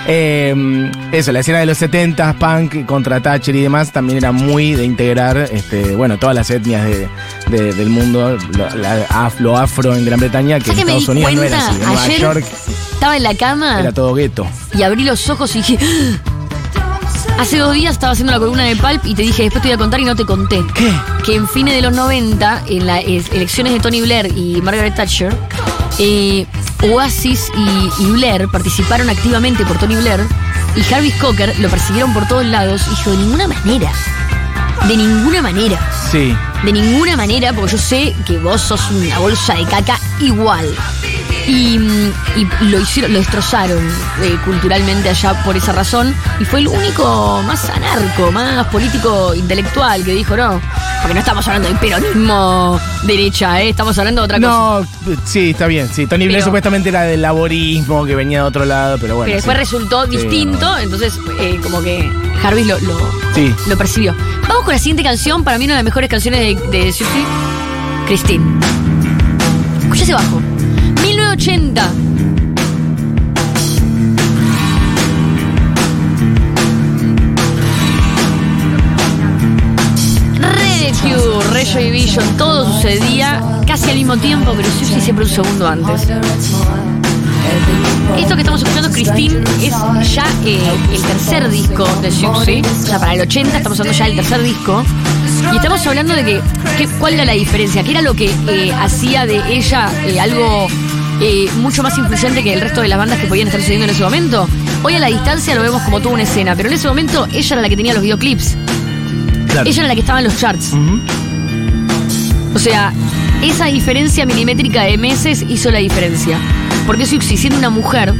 [0.07, 4.73] Eh, eso, la escena de los 70 punk contra Thatcher y demás, también era muy
[4.73, 7.07] de integrar, este, bueno, todas las etnias de-
[7.49, 10.85] de- del mundo, lo, la af- lo afro en Gran Bretaña, que en ¿Sabes que
[10.85, 11.75] me Estados Unidos no era así.
[11.75, 12.45] En Nueva York
[13.01, 14.45] estaba en la cama era todo gueto.
[14.75, 15.79] y abrí los ojos y dije.
[17.39, 19.73] Hace dos días estaba haciendo la columna de Pulp y te dije, después te voy
[19.73, 20.63] a contar y no te conté.
[20.75, 20.93] ¿Qué?
[21.25, 25.35] Que en fines de los 90, en las elecciones de Tony Blair y Margaret Thatcher,
[25.97, 26.45] eh,
[26.93, 30.21] Oasis y, y Blair participaron activamente por Tony Blair
[30.75, 33.91] y Jarvis Cocker lo persiguieron por todos lados y dijo, de ninguna manera.
[34.87, 35.79] De ninguna manera.
[36.11, 36.35] Sí.
[36.63, 40.65] De ninguna manera, porque yo sé que vos sos una bolsa de caca igual.
[41.47, 41.75] Y,
[42.35, 43.87] y lo hicieron, lo destrozaron
[44.21, 46.15] eh, culturalmente allá por esa razón.
[46.39, 50.61] Y fue el único más anarco, más político intelectual que dijo, no,
[51.01, 53.69] porque no estamos hablando de peronismo derecha, ¿eh?
[53.69, 54.49] estamos hablando de otra cosa.
[54.49, 55.89] No, sí, está bien.
[55.91, 59.25] Sí, Tony Blair Pero- supuestamente era del laborismo, que venía de otro lado, pero bueno.
[59.27, 59.59] Pero después sí.
[59.75, 60.77] resultó Sí, distinto, no.
[60.77, 62.09] entonces eh, como que
[62.41, 62.97] Jarvis lo, lo,
[63.33, 63.53] Sí.
[63.67, 64.15] lo percibió.
[64.47, 67.25] Vamos con la siguiente canción, para mí una de las mejores canciones de, de Siouxsie,
[68.07, 68.43] Christine.
[69.83, 70.39] Escucha ese bajo.
[71.01, 71.89] 1980.
[81.65, 86.07] Joy Vision, todo sucedía casi al mismo tiempo, pero Siouxsie siempre un segundo antes.
[88.17, 89.73] Esto que estamos escuchando, Christine, es
[90.13, 90.59] ya eh,
[90.93, 92.61] el tercer disco de Siouxsie.
[92.61, 94.83] O sea, para el 80 estamos hablando ya del tercer disco.
[95.51, 96.41] Y estamos hablando de que,
[96.77, 97.83] que- ¿cuál era la diferencia?
[97.83, 100.67] ¿Qué era lo que eh, hacía de ella eh, algo
[101.57, 104.03] mucho más influyente que el resto de las bandas que podían estar sucediendo en ese
[104.03, 104.47] momento?
[104.83, 107.53] Hoy a la distancia lo vemos como toda una escena, pero en ese momento ella
[107.55, 108.57] era la que tenía los videoclips.
[109.47, 109.69] Claro.
[109.69, 110.73] Ella era la que estaba en los charts.
[112.61, 112.93] Sea,
[113.41, 116.37] esa diferencia milimétrica de meses hizo la diferencia.
[116.85, 118.13] Porque Siouxsie, siendo una mujer,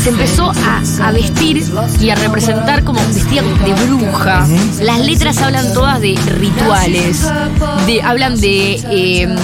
[0.00, 1.64] se empezó a, a vestir
[2.00, 4.46] y a representar como vestida de bruja.
[4.80, 7.26] Las letras hablan todas de rituales,
[7.88, 9.36] de, hablan de, eh,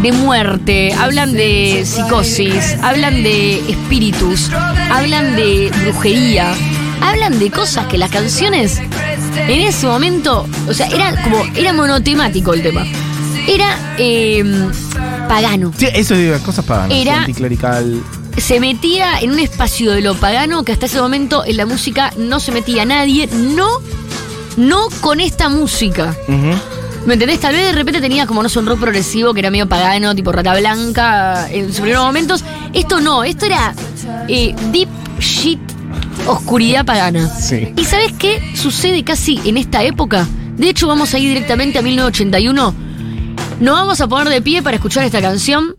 [0.00, 4.50] de muerte, hablan de psicosis, hablan de espíritus,
[4.90, 6.54] hablan de brujería,
[7.02, 8.80] hablan de cosas que las canciones
[9.36, 12.86] en ese momento, o sea, era como, era monotemático el tema.
[13.48, 14.44] Era eh,
[15.28, 15.72] pagano.
[15.76, 16.96] Sí, eso digo, cosas paganas.
[16.96, 18.00] Era- Anticlerical.
[18.38, 22.12] Se metía en un espacio de lo pagano que hasta ese momento en la música
[22.16, 23.66] no se metía nadie, no,
[24.56, 26.16] no con esta música.
[27.06, 27.40] ¿Me entendés?
[27.40, 30.14] Tal vez de repente tenía como no sé, un rock progresivo que era medio pagano,
[30.14, 32.44] tipo rata blanca, en sus primeros momentos.
[32.72, 33.74] Esto no, esto era
[34.28, 35.58] eh, deep shit,
[36.26, 37.28] oscuridad pagana.
[37.28, 37.72] Sí.
[37.76, 40.26] ¿Y sabes qué sucede casi en esta época?
[40.56, 42.74] De hecho, vamos a ir directamente a 1981.
[43.60, 45.76] Nos vamos a poner de pie para escuchar esta canción.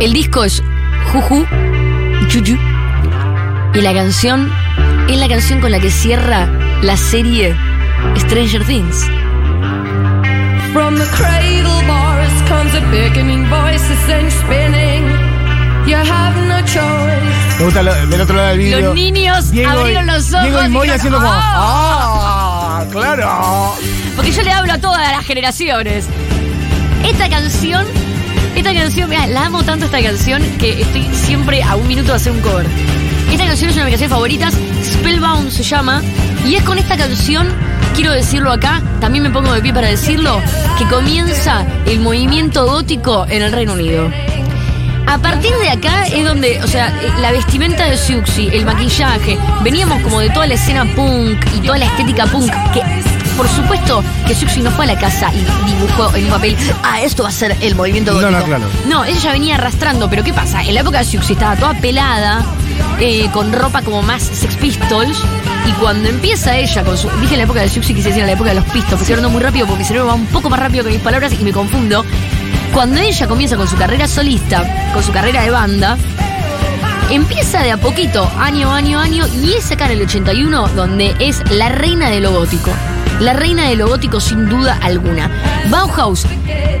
[0.00, 0.62] El disco es
[1.12, 1.44] Juju,
[2.32, 2.56] Juju.
[3.74, 4.50] Y la canción
[5.08, 6.48] es la canción con la que cierra
[6.82, 7.54] la serie
[8.16, 9.04] Stranger Things.
[10.72, 15.04] From the cradle bars comes a beckoning voice, thing spinning.
[15.86, 17.58] You have no choice.
[17.58, 18.80] Me gusta lo- del otro lado del vídeo.
[18.80, 20.42] Los niños Diego y- abrieron los ojos.
[20.44, 21.30] Diego y Moy haciendo como.
[21.30, 22.80] "Ah".
[22.80, 22.84] ¡Ah!
[22.90, 23.74] ¡Claro!
[24.22, 26.06] Porque yo le hablo a todas las generaciones.
[27.04, 27.84] Esta canción,
[28.54, 32.14] esta canción, mira, la amo tanto esta canción que estoy siempre a un minuto de
[32.14, 32.68] hacer un cover.
[33.32, 34.54] Esta canción es una de mis canciones favoritas,
[34.84, 36.02] Spellbound se llama,
[36.46, 37.48] y es con esta canción,
[37.96, 40.40] quiero decirlo acá, también me pongo de pie para decirlo,
[40.78, 44.08] que comienza el movimiento gótico en el Reino Unido.
[45.08, 50.00] A partir de acá es donde, o sea, la vestimenta de Siouxsie, el maquillaje, veníamos
[50.02, 52.82] como de toda la escena punk y toda la estética punk, que
[53.36, 57.00] por supuesto que Siouxsie no fue a la casa y dibujó en un papel, ah,
[57.00, 58.38] esto va a ser el movimiento No, gótico.
[58.40, 58.64] no, claro.
[58.88, 60.62] No, ella ya venía arrastrando, pero ¿qué pasa?
[60.62, 62.44] En la época de Siouxsie estaba toda pelada,
[63.00, 65.18] eh, con ropa como más Sex Pistols,
[65.66, 67.08] y cuando empieza ella con su...
[67.20, 69.14] Dije en la época de Siouxsie, quise decir en la época de los Pistols, estoy
[69.14, 71.44] hablando muy rápido porque mi cerebro va un poco más rápido que mis palabras y
[71.44, 72.04] me confundo.
[72.72, 75.96] Cuando ella comienza con su carrera solista, con su carrera de banda,
[77.10, 81.42] empieza de a poquito, año, año, año, y es acá en el 81 donde es
[81.50, 82.70] la reina de lo gótico.
[83.22, 85.30] La reina de lo gótico sin duda alguna.
[85.70, 86.26] Bauhaus,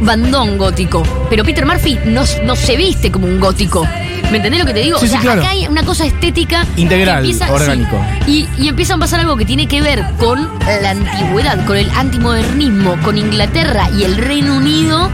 [0.00, 1.02] bandón gótico.
[1.30, 3.86] Pero Peter Murphy no, no se viste como un gótico.
[4.30, 4.98] ¿Me entendés lo que te digo?
[4.98, 5.40] Sí, o sí, sea, claro.
[5.42, 6.64] acá hay una cosa estética.
[6.76, 8.00] Integral, empieza- sí, orgánico.
[8.26, 11.90] y, y empieza a pasar algo que tiene que ver con la antigüedad, con el
[11.90, 15.10] antimodernismo, con Inglaterra y el Reino Unido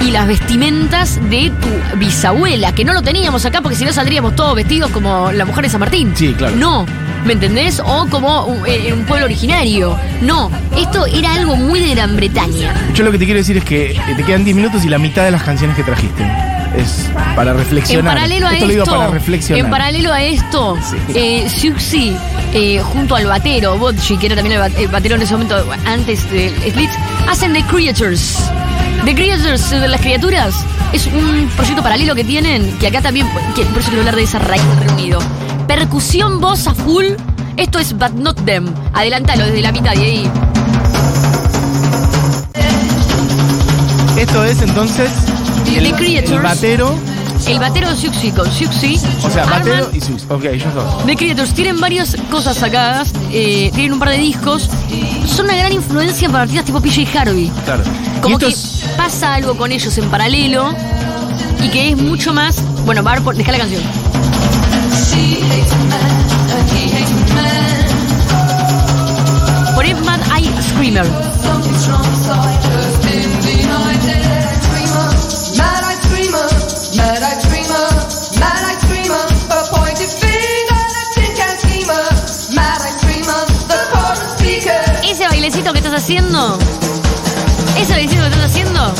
[0.00, 4.34] y las vestimentas de tu bisabuela, que no lo teníamos acá porque si no saldríamos
[4.36, 6.12] todos vestidos como la mujer de San Martín.
[6.14, 6.54] Sí, claro.
[6.56, 6.86] No,
[7.24, 7.80] ¿me entendés?
[7.84, 9.96] O como un, eh, un pueblo originario.
[10.22, 12.74] No, esto era algo muy de Gran Bretaña.
[12.94, 14.98] Yo lo que te quiero decir es que eh, te quedan 10 minutos y la
[14.98, 16.24] mitad de las canciones que trajiste.
[16.76, 18.14] Es para En reflexionar.
[18.14, 19.64] paralelo a esto lo digo esto, para reflexionar.
[19.64, 20.96] en paralelo a esto, Sí.
[21.16, 22.16] eh, Siouxsie,
[22.54, 25.56] eh, junto al batero, Botchi, que era también el, ba- el batero en ese momento,
[25.84, 26.92] antes del Slits,
[27.28, 28.38] hacen The Creatures.
[29.04, 30.54] The Creatures de las criaturas
[30.92, 34.22] es un proyecto paralelo que tienen, que acá también, que por eso quiero hablar de
[34.22, 35.18] esa raíz del Reino Unido.
[35.70, 37.04] Percusión, voz a full,
[37.56, 38.66] Esto es But Not Them.
[38.92, 40.30] Adelántalo desde la mitad de ahí.
[44.16, 45.12] Esto es entonces
[45.72, 46.32] el, The Creators.
[46.32, 46.94] el batero,
[47.46, 49.00] El batero de Siuxi con Siuxi.
[49.22, 50.24] o sea, arman batero y sus.
[50.28, 51.06] Ok, ellos dos.
[51.06, 54.68] The Creators tienen varias cosas sacadas, eh, tienen un par de discos.
[55.24, 57.48] Son una gran influencia para artistas tipo PJ Harvey.
[57.64, 57.84] Claro.
[58.20, 58.52] Como que
[58.96, 60.74] pasa algo con ellos en paralelo
[61.62, 62.60] y que es mucho más.
[62.84, 63.36] Bueno, por.
[63.36, 63.82] Deja la canción.
[69.74, 71.06] Poné Mad Eye Screamer.
[75.56, 76.48] Mad Eye Screamer,
[76.96, 77.88] Mad Eye Screamer,
[78.40, 82.04] Mad Eye Screamer, a pointed finger, a tin can schemer,
[82.54, 85.00] Mad Eye Screamer, the chorus speaker.
[85.04, 86.58] Ese bailecito que estás haciendo.
[87.78, 88.92] Ese bailecito que estás haciendo.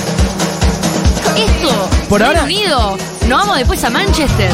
[1.36, 1.88] Esto.
[2.08, 2.96] Por ahora- Unido.
[3.28, 4.52] Nos vamos después a Manchester.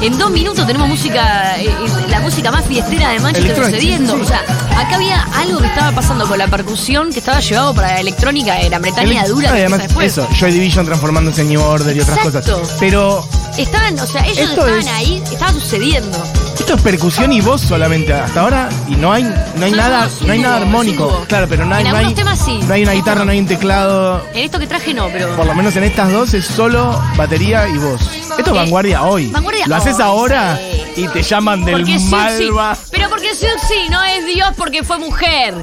[0.00, 1.72] En dos minutos tenemos música, eh, eh,
[2.08, 4.14] la música más fiestera de Manchester sucediendo.
[4.14, 4.20] sí.
[4.22, 4.42] O sea,
[4.78, 8.54] acá había algo que estaba pasando con la percusión que estaba llevado para la electrónica
[8.54, 9.50] de Gran Bretaña el- dura.
[9.50, 10.12] no, y además, después.
[10.12, 12.60] eso, Joy Division transformándose en New Order y otras Exacto.
[12.60, 12.76] cosas.
[12.78, 13.26] Pero
[13.58, 16.16] Estaban, o sea, ellos estaban es- ahí, estaba sucediendo.
[16.56, 20.08] esto es percusión y voz solamente hasta ahora y no hay no hay No, nada
[20.20, 21.24] no, hay nada armónico.
[21.26, 22.60] Claro, pero no hay, En no hay, temas sí.
[22.68, 24.24] no hay una guitarra, no hay un teclado.
[24.32, 25.34] En esto que traje no, pero.
[25.34, 28.00] Por lo menos en estas dos es solo batería y voz.
[28.38, 29.26] Esto es vanguardia hoy.
[29.28, 30.56] vanguardia Lo haces hoy, ahora
[30.94, 31.02] sí.
[31.02, 32.76] y te llaman del Porque Siuxi- malva.
[32.90, 35.54] Pero porque Siuxi no es Dios porque fue mujer.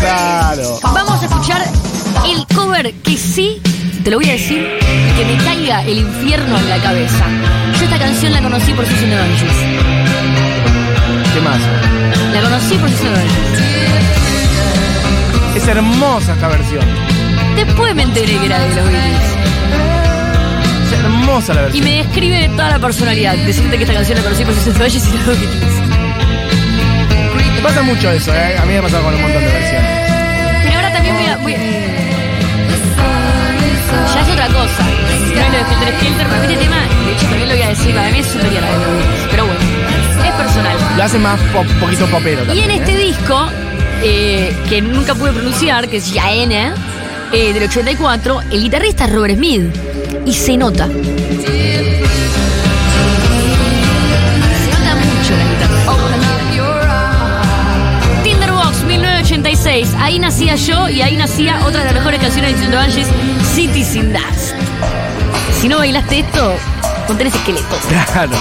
[0.00, 0.78] Claro.
[0.82, 1.64] Vamos a escuchar
[2.26, 3.60] el cover que sí,
[4.02, 7.24] te lo voy a decir, y que me caiga el infierno en la cabeza.
[7.78, 9.52] Yo esta canción la conocí por Susan Oranges.
[11.34, 11.60] ¿Qué más?
[12.32, 13.62] La conocí por Susan Oranges.
[15.56, 16.84] Es hermosa esta versión.
[17.54, 19.41] Después me enteré que era de los Beatles.
[20.92, 21.84] Es hermosa la Y versión.
[21.84, 23.34] me describe toda la personalidad.
[23.36, 25.74] Decirte que esta canción la conocí por Susan Oranges y los Beatles.
[27.56, 28.56] Me pasa mucho eso, ¿eh?
[28.58, 29.90] A mí me ha pasado con un montón de versiones.
[30.64, 31.36] Pero ahora también voy a.
[31.38, 31.58] voy a-
[34.14, 34.82] Ya es otra cosa.
[34.82, 36.76] No es lo de Helter Skelter, para mí este tema,
[37.06, 39.28] de hecho también lo voy a decir, para mí es superior a Beatles.
[39.30, 39.60] Pero bueno,
[40.26, 40.76] es personal.
[40.96, 42.70] Lo hace más pop, poquito popero Y también.
[42.70, 43.06] en este ¿eh?
[43.06, 43.48] disco,
[44.02, 46.74] eh, que nunca pude pronunciar, que es Yaena,
[47.32, 49.62] eh, del 84, el guitarrista es Robert Smith.
[50.24, 50.86] Y se nota.
[50.86, 50.92] Se
[54.70, 55.82] nota mucho la guitarra.
[58.22, 59.88] Tinderbox 1986.
[59.98, 63.08] Ahí nacía yo y ahí nacía otra de las mejores canciones de Cindy Angeles,
[63.54, 64.54] Cities in Dust.
[65.60, 66.54] Si no bailaste esto,
[67.06, 67.80] contenés esqueletos.
[68.12, 68.32] Claro.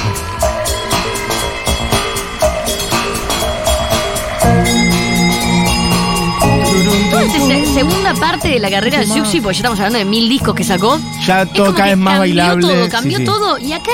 [7.30, 10.56] Se- segunda parte de la carrera de Siuxi, porque ya estamos hablando de mil discos
[10.56, 11.00] que sacó.
[11.26, 12.62] Ya es todo cada vez más cambió bailable.
[12.68, 13.26] Todo, sí, cambió sí.
[13.26, 13.58] todo.
[13.60, 13.92] Y acá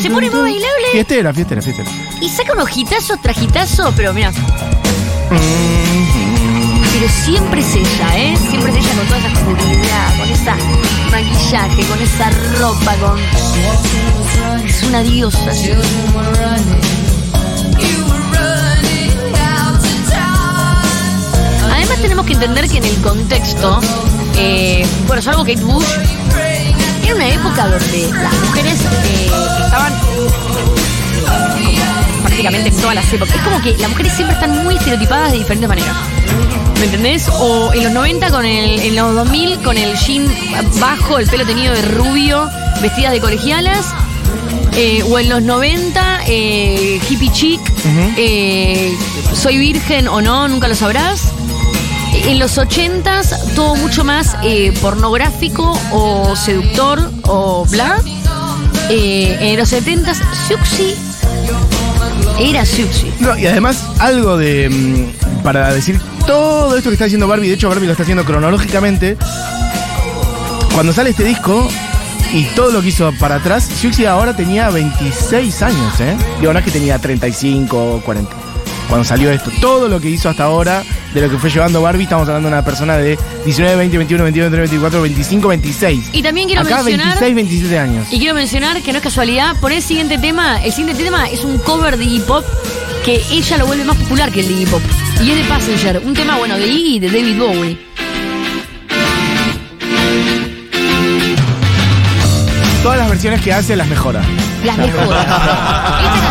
[0.00, 0.86] Se pone más bailable.
[0.92, 1.90] Fiestera, fiestera, fiestera.
[2.20, 4.32] y saca unos hitazos tras hitazos, pero mira,
[5.30, 8.36] pero siempre es ella, ¿eh?
[8.50, 10.56] Siempre es ella con toda esa seguridad, con esa
[11.10, 13.20] maquillaje, con esa ropa, con.
[14.66, 15.52] Es una diosa.
[15.54, 15.70] ¿sí?
[21.98, 23.80] Además tenemos que entender que en el contexto,
[24.36, 25.84] eh, bueno, salvo Kate Bush,
[27.02, 29.30] era una época donde las mujeres eh,
[29.64, 30.22] estaban como
[32.22, 33.34] prácticamente en todas las épocas.
[33.34, 35.96] Es como que las mujeres siempre están muy estereotipadas de diferentes maneras.
[36.78, 37.28] ¿Me entendés?
[37.40, 40.24] O en los 90 con el, en los 2000 con el jean
[40.78, 42.48] bajo, el pelo teñido de rubio,
[42.80, 43.86] vestidas de colegialas.
[44.76, 47.60] Eh, o en los 90, eh, hippie chic,
[48.16, 48.96] eh,
[49.34, 51.32] soy virgen o no, nunca lo sabrás.
[52.26, 58.00] En los 80s, todo mucho más eh, pornográfico o seductor o bla.
[58.90, 60.94] Eh, en los 70s, Siuxi
[62.38, 63.12] era Siuxi.
[63.20, 64.68] No, y además, algo de.
[64.68, 68.24] mm, Para decir todo esto que está haciendo Barbie, de hecho, Barbie lo está haciendo
[68.24, 69.16] cronológicamente.
[70.74, 71.66] Cuando sale este disco
[72.32, 76.16] y todo lo que hizo para atrás, Siuxi ahora tenía 26 años, ¿eh?
[76.40, 78.30] Digo, no es que tenía 35 o 40.
[78.88, 80.82] Cuando salió esto, todo lo que hizo hasta ahora,
[81.20, 84.24] de lo que fue llevando Barbie, estamos hablando de una persona de 19, 20, 21,
[84.24, 86.10] 22, 23, 24, 25, 26.
[86.12, 87.18] Y también quiero Acá mencionar.
[87.18, 88.06] 26, 27 años.
[88.12, 91.44] Y quiero mencionar que no es casualidad, por el siguiente tema, el siguiente tema es
[91.44, 92.44] un cover de Iggy Pop
[93.04, 94.82] que ella lo vuelve más popular que el de Iggy Pop.
[95.22, 97.78] Y es de Passenger, un tema bueno de Iggy y de David Bowie.
[102.82, 104.22] Todas las versiones que hace las mejora.
[104.64, 106.24] Las mejora.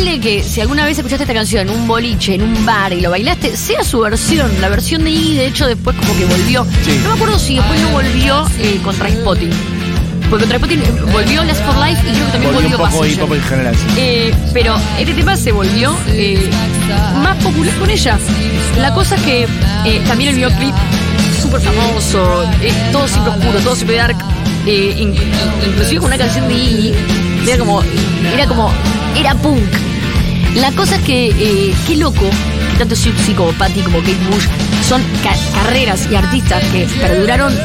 [0.00, 3.00] probable que si alguna vez escuchaste esta canción en un boliche, en un bar y
[3.00, 4.50] lo bailaste, sea su versión.
[4.60, 6.64] La versión de Iggy, de hecho, después como que volvió.
[6.84, 6.98] Sí.
[7.02, 9.50] No me acuerdo si después no volvió eh, con Trainspotting.
[10.30, 10.80] Porque Spotify
[11.12, 13.24] volvió Last for Life y creo que también Volvió volvió, un poco hip Passenger.
[13.24, 13.74] hop en general.
[13.76, 13.82] sí.
[13.98, 16.50] Eh, pero este tema se volvió eh,
[17.22, 18.18] más popular con ella.
[18.78, 19.42] La cosa es que
[19.84, 20.74] eh, también el videoclip
[21.42, 22.44] súper famoso,
[22.92, 24.16] todo siempre oscuro, todo siempre dark,
[24.66, 25.14] in- in-
[25.66, 26.94] inclusive con una canción de Iggy,
[27.48, 27.82] era como,
[28.32, 28.72] era como,
[29.16, 29.64] era punk.
[30.56, 32.28] La cosa es que, eh, qué loco,
[32.72, 34.44] que tanto Siouxsie como Patty como Kate Bush
[34.86, 37.56] son ca- carreras y artistas que perduraron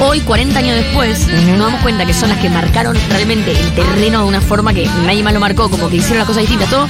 [0.00, 4.20] hoy, 40 años después, nos damos cuenta que son las que marcaron realmente el terreno
[4.22, 6.88] de una forma que nadie más lo marcó, como que hicieron las cosas distintas, todo.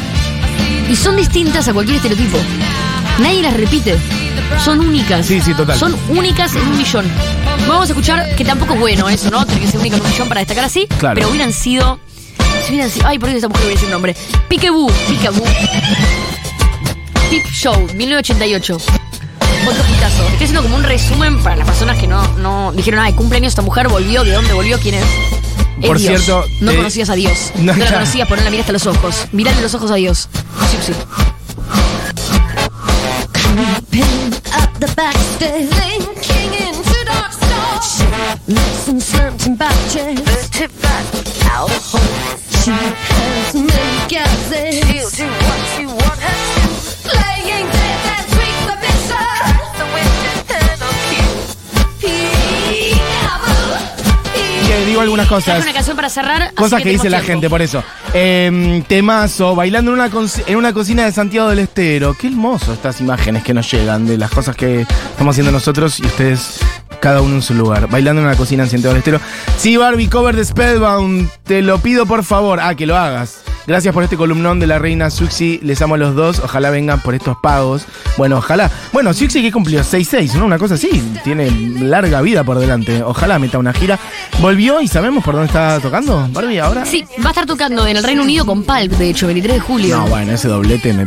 [0.90, 2.38] Y son distintas a cualquier estereotipo.
[3.18, 3.96] Nadie las repite.
[4.64, 5.26] Son únicas.
[5.26, 5.78] Sí, sí, total.
[5.78, 7.04] Son únicas en un millón.
[7.66, 9.44] Vamos a escuchar que tampoco es bueno eso, ¿no?
[9.44, 10.86] Tiene que ser única en un millón para destacar así.
[10.98, 11.16] Claro.
[11.16, 12.00] Pero hubieran sido.
[12.68, 13.06] Si hubieran sido.
[13.08, 14.14] Ay, por eso esta mujer voy a decir un nombre.
[14.48, 14.90] Peekaboo.
[15.08, 15.44] Peekaboo.
[17.30, 18.76] Peep Show, 1988.
[18.76, 20.22] Otro hitazo.
[20.24, 23.62] Estoy haciendo como un resumen para las personas que no, no dijeron, ay, cumpleaños esta
[23.62, 24.78] mujer, volvió, ¿de dónde volvió?
[24.78, 25.04] ¿Quién es?
[25.80, 26.22] Es Por Dios.
[26.22, 27.38] cierto, No eh, conocías a Dios.
[27.56, 27.92] no, No, la claro.
[28.00, 29.16] conocías, por no la miraste a los ojos.
[29.32, 30.28] Mirale los ojos a Dios.
[30.70, 30.92] Sí,
[55.18, 55.62] algunas cosas.
[55.62, 56.54] Una canción para cerrar.
[56.54, 57.82] Cosas que, dice la gente, por eso.
[58.14, 60.10] Eh, temazo, bailando en una,
[60.46, 62.14] en una cocina de Santiago del Estero.
[62.14, 66.06] Qué hermoso estas imágenes que nos llegan de las cosas que estamos haciendo nosotros y
[66.06, 66.60] ustedes,
[67.00, 67.88] cada uno en su lugar.
[67.88, 69.20] Bailando en una cocina en Santiago del Estero.
[69.56, 71.30] Sí, Barbie, cover de Spellbound.
[71.44, 72.60] Te lo pido por favor.
[72.60, 73.42] Ah, que lo hagas.
[73.68, 75.60] Gracias por este columnón de la reina Suxi.
[75.62, 76.38] Les amo a los dos.
[76.42, 77.84] Ojalá vengan por estos pagos.
[78.16, 78.70] Bueno, ojalá.
[78.94, 80.46] Bueno, Suxi que cumplió 6-6, ¿no?
[80.46, 80.88] Una cosa así.
[81.22, 83.02] Tiene larga vida por delante.
[83.02, 83.98] Ojalá meta una gira.
[84.40, 86.86] Volvió y sabemos por dónde está tocando Barbie ahora.
[86.86, 89.60] Sí, va a estar tocando en el Reino Unido con Palp, de hecho, 23 de
[89.60, 89.96] julio.
[89.98, 91.04] No, bueno, ese doblete me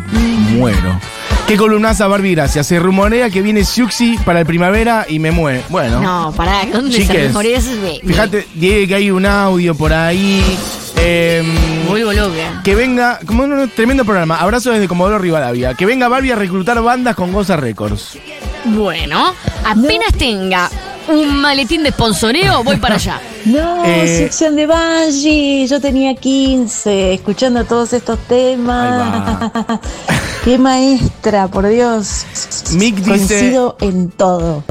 [0.51, 0.99] muero.
[1.47, 2.67] Qué columnaza, Barbie, gracias.
[2.67, 5.63] Se rumorea que viene Siuxi para el primavera y me muere.
[5.69, 5.99] Bueno.
[5.99, 7.71] No, pará, ¿dónde se Chiques, eso?
[7.81, 10.43] Me- me Fíjate, Diego, que hay un audio por ahí.
[11.03, 11.43] Eh,
[11.87, 12.61] Vuelvo loca.
[12.63, 14.37] que venga, como un tremendo programa.
[14.37, 15.73] Abrazo desde Comodoro Rivadavia.
[15.73, 18.17] Que venga Barbie a reclutar bandas con Goza Records.
[18.65, 19.33] Bueno,
[19.65, 20.69] apenas tenga
[21.07, 23.19] un maletín de sponsoreo, voy para allá.
[23.43, 25.65] No, Eh, sección de Bungie.
[25.67, 29.41] Yo tenía 15, escuchando todos estos temas.
[30.43, 32.25] Qué maestra, por Dios.
[32.73, 34.63] Mick dice- Coincido en todo.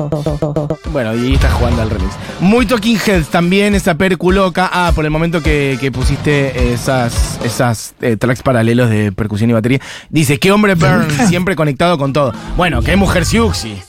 [0.93, 2.13] Bueno, y ahí está jugando al remix.
[2.41, 4.69] Muy Talking Heads también, esa percu loca.
[4.73, 9.53] Ah, por el momento que, que pusiste esas, esas eh, tracks paralelos de percusión y
[9.53, 9.81] batería.
[10.09, 12.33] Dice, qué hombre Burn, siempre conectado con todo.
[12.57, 13.81] Bueno, qué mujer Siuxi.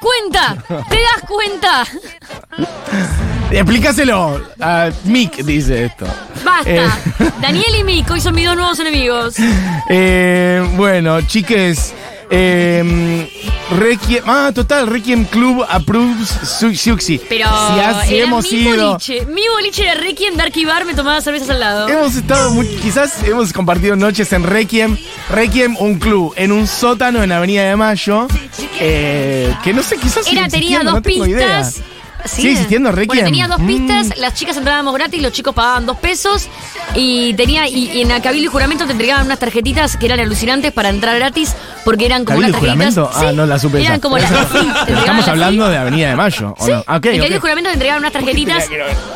[0.00, 0.84] ¿Te das cuenta?
[0.88, 1.84] ¿Te das cuenta?
[3.50, 4.40] Explícaselo.
[4.60, 6.06] a Mick dice esto.
[6.44, 6.70] Basta.
[6.70, 6.88] Eh,
[7.40, 9.34] Daniel y Mick hoy son mis dos nuevos enemigos.
[9.88, 11.92] eh, bueno, chiques.
[12.32, 13.28] Eh,
[13.76, 17.20] Requiem, ah, total, Requiem Club approves Su- Siuxi.
[17.28, 17.46] Pero
[18.06, 18.92] si, era hemos mi ido.
[18.92, 19.26] boliche.
[19.26, 21.88] Mi boliche era Requiem, Darky Bar, me tomaba cervezas al lado.
[21.88, 24.96] Hemos estado, muy- quizás hemos compartido noches en Requiem.
[25.30, 28.26] Requiem, un club en un sótano en Avenida de Mayo.
[28.82, 31.58] eh, que no sé, quizás sigue Era, tenía existiendo, dos no tengo idea.
[31.62, 31.82] pistas.
[32.24, 33.06] ¿Sigue existiendo Requiem?
[33.08, 33.66] Bueno, tenía dos Mm.
[33.66, 36.48] pistas, las chicas entrábamos gratis, los chicos pagaban dos pesos
[36.94, 40.70] y tenía y, y en Cabildo y Juramento te entregaban unas tarjetitas que eran alucinantes
[40.72, 43.16] para entrar gratis porque eran como ¿Cabildo y unas tarjetitas.
[43.16, 44.00] Ah, Sí, no la supe Eran esa.
[44.00, 46.84] como las Pero sí, te entregaban estamos hablando de Avenida de Mayo, ¿o Sí, no?
[46.86, 47.40] Ah, ok, en Cabildo y ok.
[47.40, 48.68] Juramento te entregaban unas tarjetitas.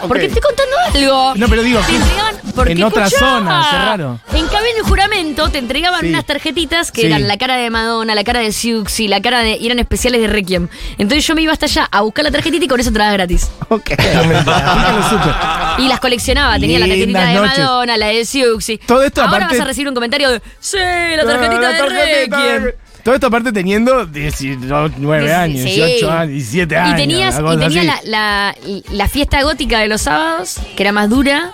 [0.09, 1.33] Porque estoy contando algo.
[1.37, 2.35] No, pero digo, te entregaban.
[2.55, 4.21] Porque, En otra zona, qué raro.
[4.33, 6.09] En Cabildo y Juramento te entregaban Sí.
[6.09, 9.57] unas tarjetitas que eran la cara de Madonna, la cara de Siuxi, la cara de.
[9.57, 10.69] y eran especiales de Requiem.
[10.99, 13.51] Entonces yo me iba hasta allá a buscar la tarjetita y con eso entraba gratis.
[13.69, 13.91] Ok.
[15.79, 16.59] Y las coleccionaba.
[16.59, 17.59] Tenía la tarjetita Lindas de noches.
[17.59, 18.79] Madonna, la de Siuxi.
[18.79, 20.41] Todo esto Ahora aparte- vas a recibir un comentario de.
[20.61, 20.77] Sí,
[21.17, 22.64] la tarjetita La de tarjetita Requiem.
[23.05, 25.75] Todo esto aparte teniendo 19 años, Sí.
[25.77, 26.95] 18 años, 17 años.
[26.95, 28.57] Y tenías, y tenías la, la,
[28.91, 31.53] la fiesta gótica de los sábados, que era más dura.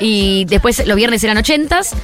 [0.00, 1.94] Y después los viernes eran ochentas.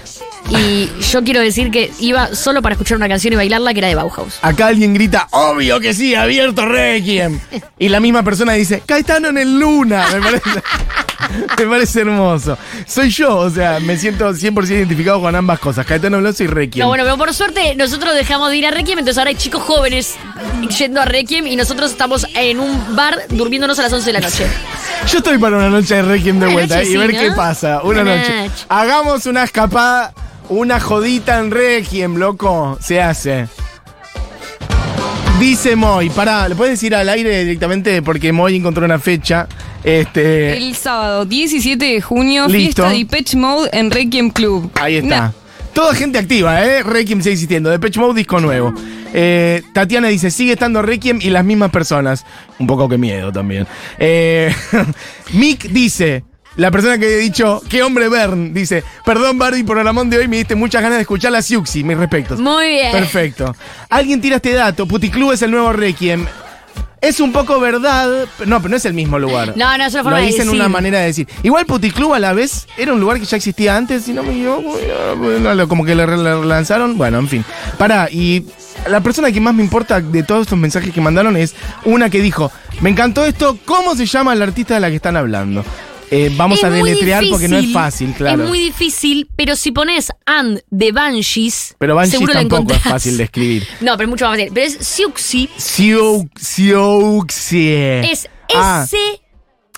[0.48, 3.88] Y yo quiero decir que iba solo para escuchar una canción y bailarla que era
[3.88, 4.38] de Bauhaus.
[4.42, 7.38] Acá alguien grita, obvio que sí, abierto Requiem.
[7.78, 10.06] Y la misma persona dice, Caetano en el Luna.
[10.12, 10.50] Me parece,
[11.58, 12.58] me parece hermoso.
[12.86, 16.84] Soy yo, o sea, me siento 100% identificado con ambas cosas, Caetano Veloso y Requiem.
[16.84, 19.62] No, bueno, pero por suerte nosotros dejamos de ir a Requiem, entonces ahora hay chicos
[19.62, 20.16] jóvenes
[20.78, 24.20] yendo a Requiem y nosotros estamos en un bar durmiéndonos a las 11 de la
[24.20, 24.46] noche.
[25.08, 27.20] Yo estoy para una noche de Requiem de Una vuelta noche y sí, ver ¿no?
[27.20, 27.80] qué pasa.
[27.82, 28.42] Una Una noche.
[28.48, 28.64] noche.
[28.68, 30.12] Hagamos una escapada,
[30.48, 32.78] una jodita en Requiem, loco.
[32.80, 33.48] Se hace.
[35.40, 38.02] Dice Moy, pará, ¿le puedes decir al aire directamente?
[38.02, 39.48] Porque Moy encontró una fecha.
[39.82, 40.56] Este.
[40.58, 42.82] El sábado 17 de junio, Listo.
[42.84, 44.70] fiesta de Pitch Mode en Requiem Club.
[44.80, 45.32] Ahí está.
[45.80, 46.82] Toda gente activa, ¿eh?
[46.82, 47.70] Requiem sigue existiendo.
[47.70, 48.74] Depeche Mode, disco nuevo.
[49.14, 52.26] Eh, Tatiana dice, sigue estando Requiem y las mismas personas.
[52.58, 53.66] Un poco que miedo también.
[53.98, 54.54] Eh,
[55.32, 56.22] Mick dice,
[56.56, 60.18] la persona que he dicho, qué hombre Bern, dice, perdón Barbie por el amor de
[60.18, 62.38] hoy, me diste muchas ganas de escuchar la Siuxi, mis respetos.
[62.38, 62.92] Muy bien.
[62.92, 63.56] Perfecto.
[63.88, 66.26] Alguien tira este dato, Puticlub es el nuevo Requiem.
[67.00, 69.54] Es un poco verdad, no, pero no es el mismo lugar.
[69.56, 70.60] No, no, es una forma Lo de dicen decir.
[70.60, 71.26] una manera de decir.
[71.42, 74.32] Igual Puticlub a la vez era un lugar que ya existía antes, si no me
[74.32, 74.76] equivoco.
[75.16, 76.98] bueno, lo- Como que le relanzaron.
[76.98, 77.44] Bueno, en fin.
[77.78, 78.44] Pará, y
[78.88, 81.54] la persona que más me importa de todos estos mensajes que mandaron es
[81.86, 85.16] una que dijo: Me encantó esto, ¿cómo se llama el artista de la que están
[85.16, 85.64] hablando?
[86.12, 88.42] Eh, vamos Es a deletrear porque no es fácil, claro.
[88.42, 93.16] Es muy difícil, pero si pones and de Banshees, Pero Banshee seguro tampoco es fácil
[93.16, 93.66] de escribir.
[93.80, 94.52] No, pero es mucho más fácil.
[94.52, 98.00] Pero es Siuxi, Siou- Siouxie.
[98.10, 98.96] es Ah, S.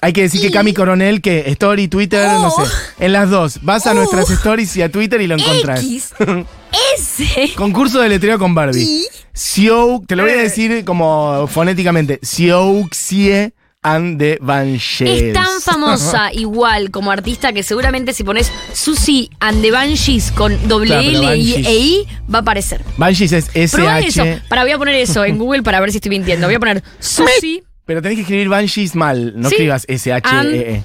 [0.01, 2.63] Hay que decir que Cami Coronel, que Story, Twitter, no sé.
[2.99, 3.61] En las dos.
[3.63, 5.81] Vas a O- nuestras stories y a Twitter y lo encontrás.
[5.85, 6.15] X,
[6.99, 8.83] S, Concurso de letreo con Barbie.
[8.83, 12.19] I- Sioux, te lo voy a decir como fonéticamente.
[12.23, 13.53] Siouxie
[13.83, 15.23] and the Banshees.
[15.23, 20.57] Es tan famosa igual como artista que seguramente si pones Susi and the Banshees con
[20.69, 22.83] doble Claro, L y e I va a aparecer.
[22.97, 24.23] Banshees es Probá eso.
[24.23, 24.43] SH.
[24.49, 26.47] Para, voy a poner eso en Google para ver si estoy mintiendo.
[26.47, 29.33] Voy a poner Susi Pero tenés que escribir Banshees mal.
[29.37, 29.57] No Sí.
[29.57, 30.83] escribas S-H-E-E.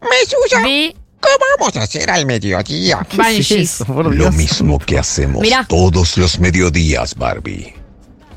[0.00, 2.98] B ¿Qué vamos a hacer al mediodía?
[3.08, 3.50] ¿Qué es Banshees.
[3.74, 5.64] eso, por Lo mismo que hacemos Mirá.
[5.66, 7.83] todos los mediodías, Barbie.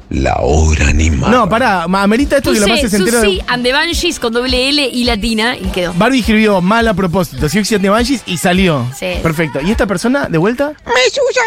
[0.09, 1.31] La hora animada.
[1.31, 1.83] No, pará.
[1.83, 3.43] Amerita esto que lo pases entero Susi de...
[3.47, 5.93] and the Banshees con doble L y latina y quedó.
[5.93, 7.49] Barbie escribió mal a propósito.
[7.49, 8.87] Siouxie and the Banshees y salió.
[8.97, 9.15] Sí.
[9.21, 9.59] Perfecto.
[9.61, 10.73] ¿Y esta persona, de vuelta?
[10.85, 11.41] Mesusa,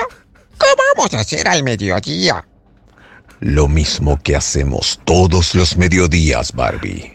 [0.59, 2.45] ¿qué vamos a hacer al mediodía?
[3.41, 7.15] Lo mismo que hacemos todos los mediodías, Barbie.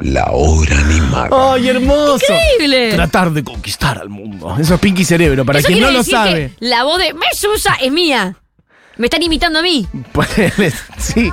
[0.00, 1.54] La hora animada.
[1.54, 2.20] ¡Ay, hermoso!
[2.28, 2.92] Increíble.
[2.92, 4.54] Tratar de conquistar al mundo.
[4.60, 5.46] Eso es Pinky Cerebro.
[5.46, 6.54] Para Eso quien no lo sabe.
[6.60, 8.36] La voz de Mesusa es mía.
[8.96, 9.86] Me están imitando a mí.
[10.98, 11.30] Sí.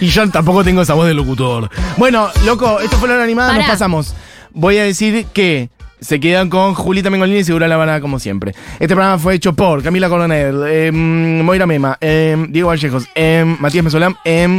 [0.00, 1.70] Y yo tampoco tengo esa voz de locutor.
[1.96, 4.14] Bueno, loco, esto fue la hora animada, nos pasamos.
[4.52, 8.54] Voy a decir que se quedan con Julita Mengolini y Segura La Habana como siempre.
[8.74, 13.84] Este programa fue hecho por Camila Coronel, em, Moira Mema, em, Diego Vallejos, em, Matías
[13.84, 14.14] Mesolam,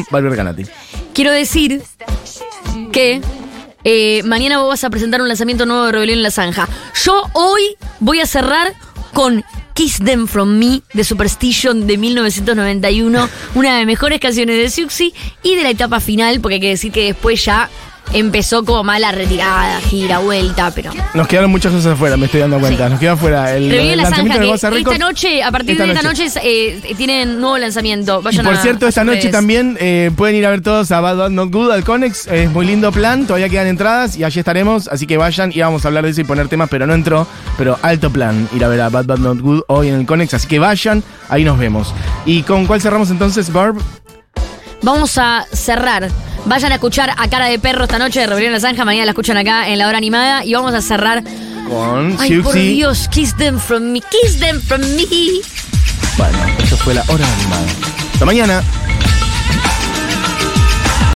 [0.09, 0.63] Barbie Recanati.
[1.13, 1.83] Quiero decir
[2.91, 3.21] que
[3.83, 6.67] eh, mañana vos vas a presentar un lanzamiento nuevo de Rebelión en la Zanja.
[7.03, 8.73] Yo hoy voy a cerrar
[9.13, 9.43] con
[9.73, 15.13] Kiss Them From Me de Superstition de 1991, una de las mejores canciones de Siuxi
[15.41, 17.69] y de la etapa final, porque hay que decir que después ya
[18.11, 20.91] empezó como mala retirada, gira, vuelta, pero...
[21.13, 22.85] Nos quedaron muchas cosas afuera, me estoy dando cuenta.
[22.85, 22.91] Sí.
[22.91, 26.27] Nos queda afuera el, el la lanzamiento de esta noche, a partir de esta noche,
[26.43, 28.19] eh, tienen nuevo lanzamiento.
[28.21, 29.31] Y Vayan por a- cierto, esta noche redes.
[29.31, 32.27] también eh, pueden ir a ver todos a Bad Bad Not Good al Conex.
[32.27, 34.87] Es muy lindo plan, todavía quedan entradas y allí estaremos.
[34.89, 37.25] Así que vayan y vamos a hablar de eso y poner temas, pero no entró.
[37.57, 40.33] Pero alto plan ir a ver a Bad Bad Not Good hoy en el Conex.
[40.35, 41.93] Así que vayan, ahí nos vemos.
[42.25, 43.81] ¿Y con cuál cerramos entonces, Barb?
[44.81, 46.09] Vamos a cerrar.
[46.45, 48.83] Vayan a escuchar a Cara de Perro esta noche de Rebelión en la Zanja.
[48.85, 50.43] Mañana la escuchan acá en la hora animada.
[50.43, 51.23] Y vamos a cerrar.
[51.69, 52.53] Con Ay, por.
[52.53, 55.05] Dios, kiss them from me, kiss them from me.
[56.17, 57.65] Bueno, eso fue la hora animada.
[58.13, 58.63] Hasta mañana.